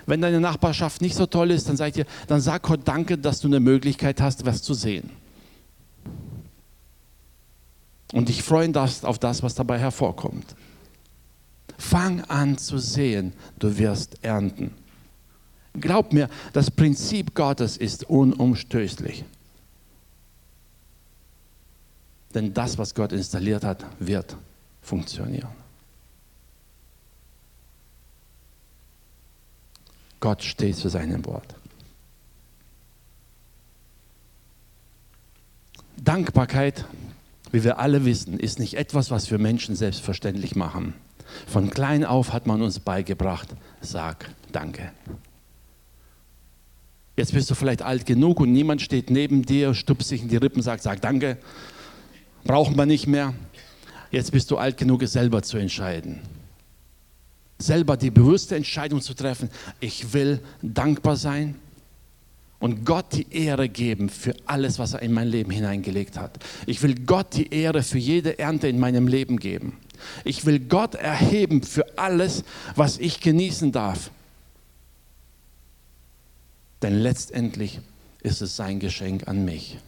Wenn 0.06 0.22
deine 0.22 0.40
Nachbarschaft 0.40 1.02
nicht 1.02 1.14
so 1.14 1.26
toll 1.26 1.52
ist, 1.52 1.68
dann, 1.68 1.76
sag 1.76 1.92
dir, 1.92 2.06
dann 2.26 2.40
sag 2.40 2.62
Gott 2.62 2.80
Danke, 2.84 3.16
dass 3.16 3.38
du 3.38 3.46
eine 3.46 3.60
Möglichkeit 3.60 4.20
hast, 4.20 4.44
was 4.44 4.60
zu 4.60 4.74
sehen. 4.74 5.19
Und 8.12 8.28
dich 8.28 8.42
freuen 8.42 8.72
darfst 8.72 9.04
auf 9.04 9.18
das, 9.18 9.42
was 9.42 9.54
dabei 9.54 9.78
hervorkommt. 9.78 10.56
Fang 11.78 12.22
an 12.22 12.58
zu 12.58 12.78
sehen, 12.78 13.32
du 13.58 13.78
wirst 13.78 14.22
ernten. 14.22 14.72
Glaub 15.74 16.12
mir, 16.12 16.28
das 16.52 16.70
Prinzip 16.70 17.34
Gottes 17.34 17.76
ist 17.76 18.04
unumstößlich. 18.04 19.24
Denn 22.34 22.52
das, 22.54 22.78
was 22.78 22.94
Gott 22.94 23.12
installiert 23.12 23.64
hat, 23.64 23.84
wird 23.98 24.36
funktionieren. 24.82 25.50
Gott 30.20 30.42
steht 30.42 30.76
zu 30.76 30.88
seinem 30.88 31.24
Wort. 31.24 31.54
Dankbarkeit, 35.96 36.84
wie 37.52 37.64
wir 37.64 37.78
alle 37.78 38.04
wissen, 38.04 38.38
ist 38.38 38.58
nicht 38.58 38.74
etwas, 38.74 39.10
was 39.10 39.30
wir 39.30 39.38
Menschen 39.38 39.74
selbstverständlich 39.76 40.56
machen. 40.56 40.94
Von 41.46 41.70
klein 41.70 42.04
auf 42.04 42.32
hat 42.32 42.46
man 42.46 42.62
uns 42.62 42.80
beigebracht, 42.80 43.48
sag 43.80 44.30
Danke. 44.52 44.90
Jetzt 47.16 47.34
bist 47.34 47.50
du 47.50 47.54
vielleicht 47.54 47.82
alt 47.82 48.06
genug 48.06 48.40
und 48.40 48.52
niemand 48.52 48.82
steht 48.82 49.10
neben 49.10 49.44
dir, 49.44 49.74
stupst 49.74 50.08
sich 50.08 50.22
in 50.22 50.28
die 50.28 50.36
Rippen, 50.36 50.62
sagt, 50.62 50.82
sag 50.82 51.00
Danke. 51.00 51.38
Brauchen 52.44 52.76
wir 52.76 52.86
nicht 52.86 53.06
mehr. 53.06 53.34
Jetzt 54.10 54.32
bist 54.32 54.50
du 54.50 54.56
alt 54.56 54.76
genug, 54.76 55.02
es 55.02 55.12
selber 55.12 55.42
zu 55.42 55.58
entscheiden. 55.58 56.20
Selber 57.58 57.96
die 57.96 58.10
bewusste 58.10 58.56
Entscheidung 58.56 59.02
zu 59.02 59.14
treffen, 59.14 59.50
ich 59.80 60.14
will 60.14 60.40
dankbar 60.62 61.16
sein 61.16 61.56
und 62.60 62.84
Gott 62.84 63.06
die 63.14 63.26
Ehre 63.32 63.68
geben 63.68 64.10
für 64.10 64.34
alles, 64.46 64.78
was 64.78 64.92
er 64.92 65.02
in 65.02 65.12
mein 65.12 65.28
Leben 65.28 65.50
hineingelegt 65.50 66.18
hat. 66.18 66.38
Ich 66.66 66.82
will 66.82 66.94
Gott 66.94 67.34
die 67.34 67.52
Ehre 67.52 67.82
für 67.82 67.98
jede 67.98 68.38
Ernte 68.38 68.68
in 68.68 68.78
meinem 68.78 69.08
Leben 69.08 69.38
geben. 69.38 69.78
Ich 70.24 70.46
will 70.46 70.60
Gott 70.60 70.94
erheben 70.94 71.62
für 71.62 71.98
alles, 71.98 72.44
was 72.76 72.98
ich 72.98 73.20
genießen 73.20 73.72
darf. 73.72 74.10
Denn 76.82 77.00
letztendlich 77.00 77.80
ist 78.22 78.42
es 78.42 78.56
sein 78.56 78.78
Geschenk 78.78 79.26
an 79.26 79.44
mich. 79.44 79.78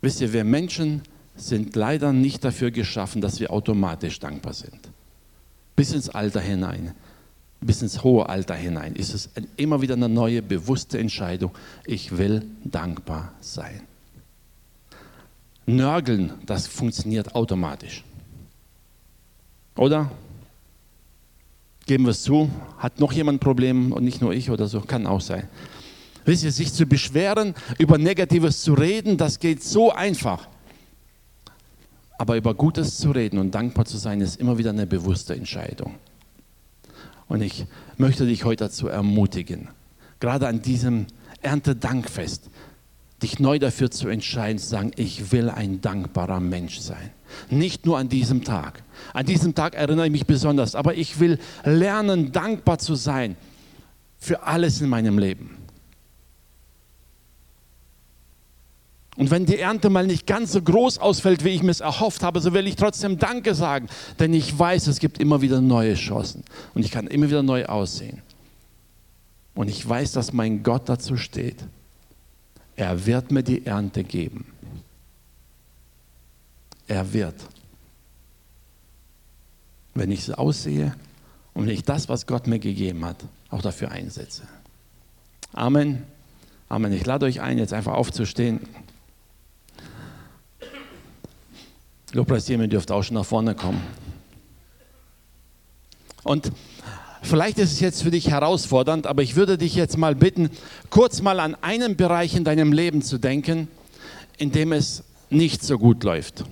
Wisst 0.00 0.20
ihr, 0.22 0.32
wir 0.32 0.44
Menschen 0.44 1.02
sind 1.36 1.76
leider 1.76 2.12
nicht 2.12 2.42
dafür 2.44 2.70
geschaffen, 2.70 3.20
dass 3.20 3.38
wir 3.38 3.50
automatisch 3.50 4.18
dankbar 4.18 4.54
sind. 4.54 4.78
Bis 5.76 5.92
ins 5.92 6.08
Alter 6.08 6.40
hinein, 6.40 6.94
bis 7.60 7.82
ins 7.82 8.02
hohe 8.02 8.28
Alter 8.28 8.54
hinein 8.54 8.94
ist 8.94 9.12
es 9.12 9.28
immer 9.56 9.82
wieder 9.82 9.94
eine 9.94 10.08
neue, 10.08 10.42
bewusste 10.42 10.98
Entscheidung. 10.98 11.52
Ich 11.84 12.16
will 12.16 12.46
dankbar 12.64 13.32
sein. 13.40 13.82
Nörgeln, 15.66 16.32
das 16.46 16.66
funktioniert 16.66 17.34
automatisch. 17.34 18.04
Oder? 19.76 20.10
Geben 21.86 22.04
wir 22.04 22.10
es 22.10 22.22
zu, 22.22 22.50
hat 22.78 22.98
noch 22.98 23.12
jemand 23.12 23.36
ein 23.36 23.40
Problem 23.40 23.92
und 23.92 24.04
nicht 24.04 24.20
nur 24.20 24.32
ich 24.32 24.50
oder 24.50 24.66
so, 24.66 24.80
kann 24.80 25.06
auch 25.06 25.20
sein. 25.20 25.48
Wisst 26.24 26.44
ihr, 26.44 26.52
sich 26.52 26.72
zu 26.72 26.86
beschweren, 26.86 27.54
über 27.78 27.98
Negatives 27.98 28.62
zu 28.62 28.74
reden, 28.74 29.16
das 29.16 29.38
geht 29.38 29.62
so 29.62 29.92
einfach. 29.92 30.48
Aber 32.18 32.36
über 32.36 32.54
Gutes 32.54 32.98
zu 32.98 33.10
reden 33.10 33.38
und 33.38 33.54
dankbar 33.54 33.86
zu 33.86 33.96
sein, 33.96 34.20
ist 34.20 34.36
immer 34.36 34.58
wieder 34.58 34.70
eine 34.70 34.86
bewusste 34.86 35.34
Entscheidung. 35.34 35.94
Und 37.30 37.42
ich 37.42 37.64
möchte 37.96 38.26
dich 38.26 38.44
heute 38.44 38.64
dazu 38.64 38.88
ermutigen, 38.88 39.68
gerade 40.18 40.48
an 40.48 40.62
diesem 40.62 41.06
Erntedankfest, 41.42 42.50
dich 43.22 43.38
neu 43.38 43.60
dafür 43.60 43.92
zu 43.92 44.08
entscheiden, 44.08 44.58
zu 44.58 44.66
sagen, 44.66 44.90
ich 44.96 45.30
will 45.30 45.48
ein 45.48 45.80
dankbarer 45.80 46.40
Mensch 46.40 46.80
sein. 46.80 47.12
Nicht 47.48 47.86
nur 47.86 47.98
an 47.98 48.08
diesem 48.08 48.42
Tag. 48.42 48.82
An 49.14 49.26
diesem 49.26 49.54
Tag 49.54 49.76
erinnere 49.76 50.06
ich 50.06 50.12
mich 50.12 50.26
besonders, 50.26 50.74
aber 50.74 50.96
ich 50.96 51.20
will 51.20 51.38
lernen, 51.62 52.32
dankbar 52.32 52.78
zu 52.80 52.96
sein 52.96 53.36
für 54.18 54.42
alles 54.42 54.80
in 54.80 54.88
meinem 54.88 55.16
Leben. 55.16 55.56
Und 59.20 59.30
wenn 59.30 59.44
die 59.44 59.58
Ernte 59.58 59.90
mal 59.90 60.06
nicht 60.06 60.26
ganz 60.26 60.52
so 60.52 60.62
groß 60.62 60.96
ausfällt, 60.96 61.44
wie 61.44 61.50
ich 61.50 61.62
mir 61.62 61.72
es 61.72 61.80
erhofft 61.80 62.22
habe, 62.22 62.40
so 62.40 62.54
will 62.54 62.66
ich 62.66 62.76
trotzdem 62.76 63.18
Danke 63.18 63.54
sagen, 63.54 63.86
denn 64.18 64.32
ich 64.32 64.58
weiß, 64.58 64.86
es 64.86 64.98
gibt 64.98 65.18
immer 65.18 65.42
wieder 65.42 65.60
neue 65.60 65.92
Chancen 65.92 66.42
und 66.72 66.86
ich 66.86 66.90
kann 66.90 67.06
immer 67.06 67.26
wieder 67.26 67.42
neu 67.42 67.66
aussehen. 67.66 68.22
Und 69.54 69.68
ich 69.68 69.86
weiß, 69.86 70.12
dass 70.12 70.32
mein 70.32 70.62
Gott 70.62 70.88
dazu 70.88 71.18
steht. 71.18 71.62
Er 72.76 73.04
wird 73.04 73.30
mir 73.30 73.42
die 73.42 73.66
Ernte 73.66 74.04
geben. 74.04 74.46
Er 76.88 77.12
wird. 77.12 77.36
Wenn 79.92 80.10
ich 80.10 80.24
so 80.24 80.32
aussehe 80.32 80.94
und 81.52 81.66
wenn 81.66 81.74
ich 81.74 81.84
das, 81.84 82.08
was 82.08 82.26
Gott 82.26 82.46
mir 82.46 82.58
gegeben 82.58 83.04
hat, 83.04 83.22
auch 83.50 83.60
dafür 83.60 83.90
einsetze. 83.90 84.44
Amen. 85.52 86.04
Amen. 86.70 86.94
Ich 86.94 87.04
lade 87.04 87.26
euch 87.26 87.42
ein, 87.42 87.58
jetzt 87.58 87.74
einfach 87.74 87.92
aufzustehen. 87.92 88.60
Lobpreisteam, 92.12 92.60
ihr 92.62 92.68
dürft 92.68 92.90
auch 92.90 93.02
schon 93.02 93.14
nach 93.14 93.24
vorne 93.24 93.54
kommen. 93.54 93.80
Und 96.22 96.52
vielleicht 97.22 97.58
ist 97.58 97.72
es 97.72 97.80
jetzt 97.80 98.02
für 98.02 98.10
dich 98.10 98.30
herausfordernd, 98.30 99.06
aber 99.06 99.22
ich 99.22 99.36
würde 99.36 99.58
dich 99.58 99.74
jetzt 99.74 99.96
mal 99.96 100.14
bitten, 100.14 100.50
kurz 100.90 101.22
mal 101.22 101.40
an 101.40 101.56
einen 101.62 101.96
Bereich 101.96 102.34
in 102.34 102.44
deinem 102.44 102.72
Leben 102.72 103.02
zu 103.02 103.18
denken, 103.18 103.68
in 104.38 104.52
dem 104.52 104.72
es 104.72 105.04
nicht 105.30 105.62
so 105.62 105.78
gut 105.78 106.02
läuft. 106.04 106.44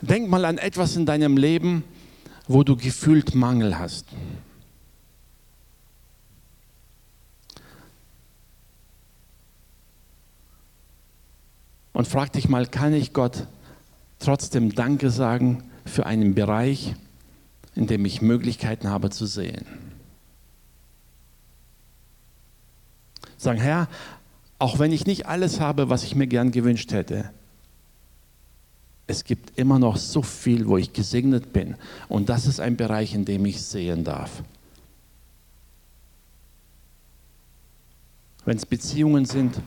Denk 0.00 0.28
mal 0.28 0.44
an 0.44 0.58
etwas 0.58 0.96
in 0.96 1.06
deinem 1.06 1.36
Leben, 1.36 1.84
wo 2.46 2.62
du 2.62 2.76
gefühlt 2.76 3.34
Mangel 3.34 3.78
hast. 3.78 4.06
Und 11.94 12.08
frag 12.08 12.32
dich 12.32 12.48
mal, 12.48 12.66
kann 12.66 12.92
ich 12.92 13.14
Gott 13.14 13.46
trotzdem 14.18 14.74
Danke 14.74 15.10
sagen 15.10 15.62
für 15.86 16.04
einen 16.04 16.34
Bereich, 16.34 16.94
in 17.74 17.86
dem 17.86 18.04
ich 18.04 18.20
Möglichkeiten 18.20 18.88
habe 18.88 19.10
zu 19.10 19.26
sehen? 19.26 19.64
Sagen, 23.38 23.60
Herr, 23.60 23.88
auch 24.58 24.78
wenn 24.78 24.92
ich 24.92 25.06
nicht 25.06 25.26
alles 25.26 25.60
habe, 25.60 25.88
was 25.88 26.02
ich 26.02 26.16
mir 26.16 26.26
gern 26.26 26.50
gewünscht 26.50 26.92
hätte, 26.92 27.30
es 29.06 29.22
gibt 29.22 29.56
immer 29.58 29.78
noch 29.78 29.96
so 29.96 30.22
viel, 30.22 30.66
wo 30.66 30.78
ich 30.78 30.92
gesegnet 30.92 31.52
bin. 31.52 31.76
Und 32.08 32.28
das 32.28 32.46
ist 32.46 32.58
ein 32.58 32.76
Bereich, 32.76 33.14
in 33.14 33.24
dem 33.24 33.44
ich 33.46 33.62
sehen 33.62 34.02
darf. 34.02 34.42
Wenn 38.44 38.56
es 38.56 38.66
Beziehungen 38.66 39.26
sind, 39.26 39.60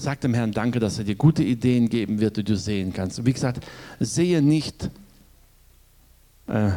Sag 0.00 0.20
dem 0.20 0.32
Herrn 0.32 0.52
Danke, 0.52 0.78
dass 0.78 0.96
er 0.98 1.04
dir 1.04 1.16
gute 1.16 1.42
Ideen 1.42 1.88
geben 1.88 2.20
wird, 2.20 2.36
die 2.36 2.44
du 2.44 2.56
sehen 2.56 2.92
kannst. 2.92 3.18
Und 3.18 3.26
wie 3.26 3.32
gesagt, 3.32 3.66
sehe 3.98 4.40
nicht 4.40 4.90
äh, 6.46 6.70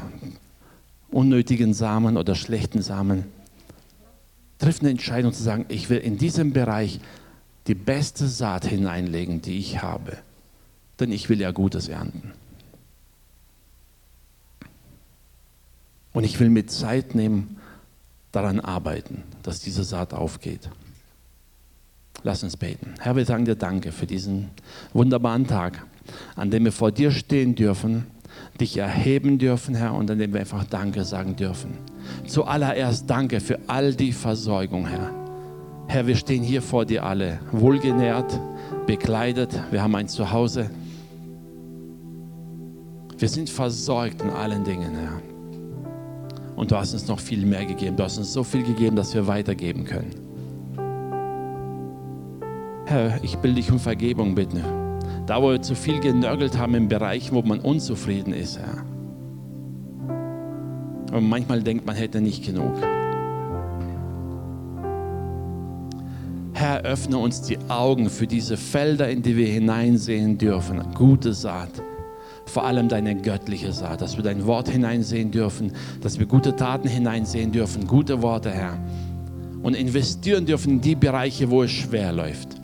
unnötigen 1.11 1.75
Samen 1.75 2.17
oder 2.17 2.33
schlechten 2.33 2.81
Samen. 2.81 3.25
Triff 4.57 4.79
eine 4.79 4.89
Entscheidung 4.89 5.33
zu 5.33 5.43
sagen, 5.43 5.65
ich 5.67 5.91
will 5.91 5.99
in 5.99 6.17
diesem 6.17 6.51
Bereich 6.51 6.99
die 7.67 7.75
beste 7.75 8.27
Saat 8.27 8.65
hineinlegen, 8.65 9.43
die 9.43 9.59
ich 9.59 9.83
habe. 9.83 10.17
Denn 10.99 11.11
ich 11.11 11.29
will 11.29 11.39
ja 11.39 11.51
Gutes 11.51 11.89
ernten. 11.89 12.31
Und 16.11 16.23
ich 16.23 16.39
will 16.39 16.49
mit 16.49 16.71
Zeit 16.71 17.13
nehmen, 17.13 17.57
daran 18.31 18.59
arbeiten, 18.59 19.21
dass 19.43 19.59
diese 19.59 19.83
Saat 19.83 20.15
aufgeht. 20.15 20.71
Lass 22.23 22.43
uns 22.43 22.55
beten. 22.55 22.93
Herr, 22.99 23.15
wir 23.15 23.25
sagen 23.25 23.45
dir 23.45 23.55
Danke 23.55 23.91
für 23.91 24.05
diesen 24.05 24.49
wunderbaren 24.93 25.47
Tag, 25.47 25.85
an 26.35 26.51
dem 26.51 26.65
wir 26.65 26.71
vor 26.71 26.91
dir 26.91 27.11
stehen 27.11 27.55
dürfen, 27.55 28.05
dich 28.59 28.77
erheben 28.77 29.39
dürfen, 29.39 29.75
Herr, 29.75 29.93
und 29.93 30.09
an 30.11 30.19
dem 30.19 30.33
wir 30.33 30.39
einfach 30.39 30.63
Danke 30.65 31.03
sagen 31.03 31.35
dürfen. 31.35 31.71
Zuallererst 32.27 33.09
Danke 33.09 33.39
für 33.39 33.59
all 33.67 33.93
die 33.93 34.11
Versorgung, 34.11 34.87
Herr. 34.87 35.11
Herr, 35.87 36.07
wir 36.07 36.15
stehen 36.15 36.43
hier 36.43 36.61
vor 36.61 36.85
dir 36.85 37.03
alle, 37.03 37.39
wohlgenährt, 37.51 38.39
bekleidet, 38.85 39.59
wir 39.71 39.81
haben 39.81 39.95
ein 39.95 40.07
Zuhause. 40.07 40.69
Wir 43.17 43.27
sind 43.27 43.49
versorgt 43.49 44.21
in 44.21 44.29
allen 44.29 44.63
Dingen, 44.63 44.95
Herr. 44.95 45.21
Und 46.55 46.71
du 46.71 46.77
hast 46.77 46.93
uns 46.93 47.07
noch 47.07 47.19
viel 47.19 47.45
mehr 47.45 47.65
gegeben. 47.65 47.97
Du 47.97 48.03
hast 48.03 48.17
uns 48.17 48.31
so 48.31 48.43
viel 48.43 48.63
gegeben, 48.63 48.95
dass 48.95 49.13
wir 49.13 49.25
weitergeben 49.27 49.83
können. 49.83 50.20
Herr, 52.91 53.23
ich 53.23 53.41
will 53.41 53.53
dich 53.53 53.71
um 53.71 53.79
Vergebung 53.79 54.35
bitten 54.35 54.61
Da, 55.25 55.41
wo 55.41 55.51
wir 55.51 55.61
zu 55.61 55.75
viel 55.75 56.01
genörgelt 56.01 56.57
haben 56.57 56.75
in 56.75 56.89
Bereichen, 56.89 57.33
wo 57.33 57.41
man 57.41 57.61
unzufrieden 57.61 58.33
ist, 58.33 58.59
Herr. 58.59 58.83
Und 61.15 61.29
manchmal 61.29 61.63
denkt 61.63 61.85
man 61.85 61.95
hätte 61.95 62.19
nicht 62.19 62.45
genug. 62.45 62.73
Herr, 66.51 66.81
öffne 66.81 67.17
uns 67.17 67.41
die 67.41 67.57
Augen 67.69 68.09
für 68.09 68.27
diese 68.27 68.57
Felder, 68.57 69.09
in 69.09 69.21
die 69.21 69.37
wir 69.37 69.47
hineinsehen 69.47 70.37
dürfen. 70.37 70.81
Gute 70.93 71.33
Saat, 71.33 71.81
vor 72.43 72.65
allem 72.65 72.89
deine 72.89 73.15
göttliche 73.15 73.71
Saat, 73.71 74.01
dass 74.01 74.17
wir 74.17 74.23
dein 74.25 74.45
Wort 74.45 74.67
hineinsehen 74.67 75.31
dürfen, 75.31 75.71
dass 76.01 76.19
wir 76.19 76.25
gute 76.25 76.57
Taten 76.57 76.89
hineinsehen 76.89 77.53
dürfen, 77.53 77.87
gute 77.87 78.21
Worte, 78.21 78.51
Herr. 78.51 78.77
Und 79.63 79.77
investieren 79.77 80.45
dürfen 80.45 80.73
in 80.73 80.81
die 80.81 80.95
Bereiche, 80.95 81.49
wo 81.49 81.63
es 81.63 81.71
schwer 81.71 82.11
läuft. 82.11 82.60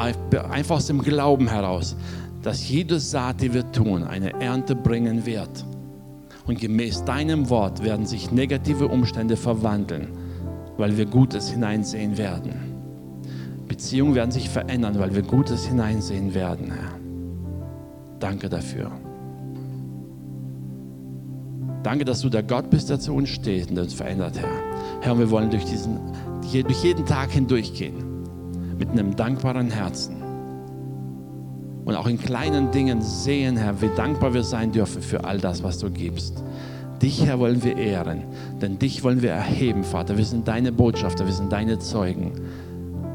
Einfach 0.00 0.76
aus 0.76 0.86
dem 0.86 1.02
Glauben 1.02 1.48
heraus, 1.48 1.96
dass 2.42 2.68
jede 2.68 2.98
Saat, 2.98 3.42
die 3.42 3.52
wir 3.52 3.70
tun, 3.70 4.02
eine 4.02 4.40
Ernte 4.40 4.74
bringen 4.74 5.26
wird. 5.26 5.64
Und 6.46 6.58
gemäß 6.58 7.04
deinem 7.04 7.50
Wort 7.50 7.84
werden 7.84 8.06
sich 8.06 8.32
negative 8.32 8.88
Umstände 8.88 9.36
verwandeln 9.36 10.08
weil 10.80 10.96
wir 10.96 11.04
Gutes 11.04 11.50
hineinsehen 11.50 12.16
werden. 12.16 12.52
Beziehungen 13.68 14.14
werden 14.14 14.30
sich 14.30 14.48
verändern, 14.48 14.98
weil 14.98 15.14
wir 15.14 15.22
Gutes 15.22 15.66
hineinsehen 15.66 16.34
werden, 16.34 16.72
Herr. 16.72 16.98
Danke 18.18 18.48
dafür. 18.48 18.90
Danke, 21.82 22.04
dass 22.04 22.20
du 22.20 22.28
der 22.30 22.42
Gott 22.42 22.70
bist, 22.70 22.90
der 22.90 22.98
zu 22.98 23.14
uns 23.14 23.28
steht 23.28 23.70
und 23.70 23.78
uns 23.78 23.94
verändert, 23.94 24.38
Herr. 24.38 24.48
Herr, 25.02 25.18
wir 25.18 25.30
wollen 25.30 25.50
durch, 25.50 25.64
diesen, 25.64 25.98
durch 26.50 26.82
jeden 26.82 27.06
Tag 27.06 27.30
hindurchgehen 27.30 28.09
mit 28.80 28.90
einem 28.90 29.14
dankbaren 29.14 29.70
Herzen. 29.70 30.16
Und 31.84 31.94
auch 31.94 32.06
in 32.06 32.18
kleinen 32.18 32.70
Dingen 32.72 33.02
sehen, 33.02 33.56
Herr, 33.56 33.80
wie 33.80 33.90
dankbar 33.94 34.34
wir 34.34 34.42
sein 34.42 34.72
dürfen 34.72 35.02
für 35.02 35.24
all 35.24 35.38
das, 35.38 35.62
was 35.62 35.78
du 35.78 35.90
gibst. 35.90 36.42
Dich, 37.00 37.24
Herr, 37.24 37.38
wollen 37.38 37.62
wir 37.62 37.76
ehren, 37.76 38.24
denn 38.60 38.78
dich 38.78 39.02
wollen 39.02 39.22
wir 39.22 39.30
erheben, 39.30 39.84
Vater. 39.84 40.18
Wir 40.18 40.24
sind 40.24 40.48
deine 40.48 40.72
Botschafter, 40.72 41.24
wir 41.26 41.32
sind 41.32 41.52
deine 41.52 41.78
Zeugen. 41.78 42.32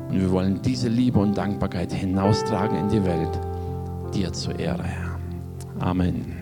Und 0.10 0.20
wir 0.20 0.32
wollen 0.32 0.62
diese 0.64 0.88
Liebe 0.88 1.20
und 1.20 1.38
Dankbarkeit 1.38 1.92
hinaustragen 1.92 2.78
in 2.78 2.90
die 2.90 3.06
Welt, 3.06 3.40
dir 4.14 4.34
zur 4.34 4.58
Ehre, 4.60 4.84
Herr. 4.84 5.20
Amen. 5.80 6.35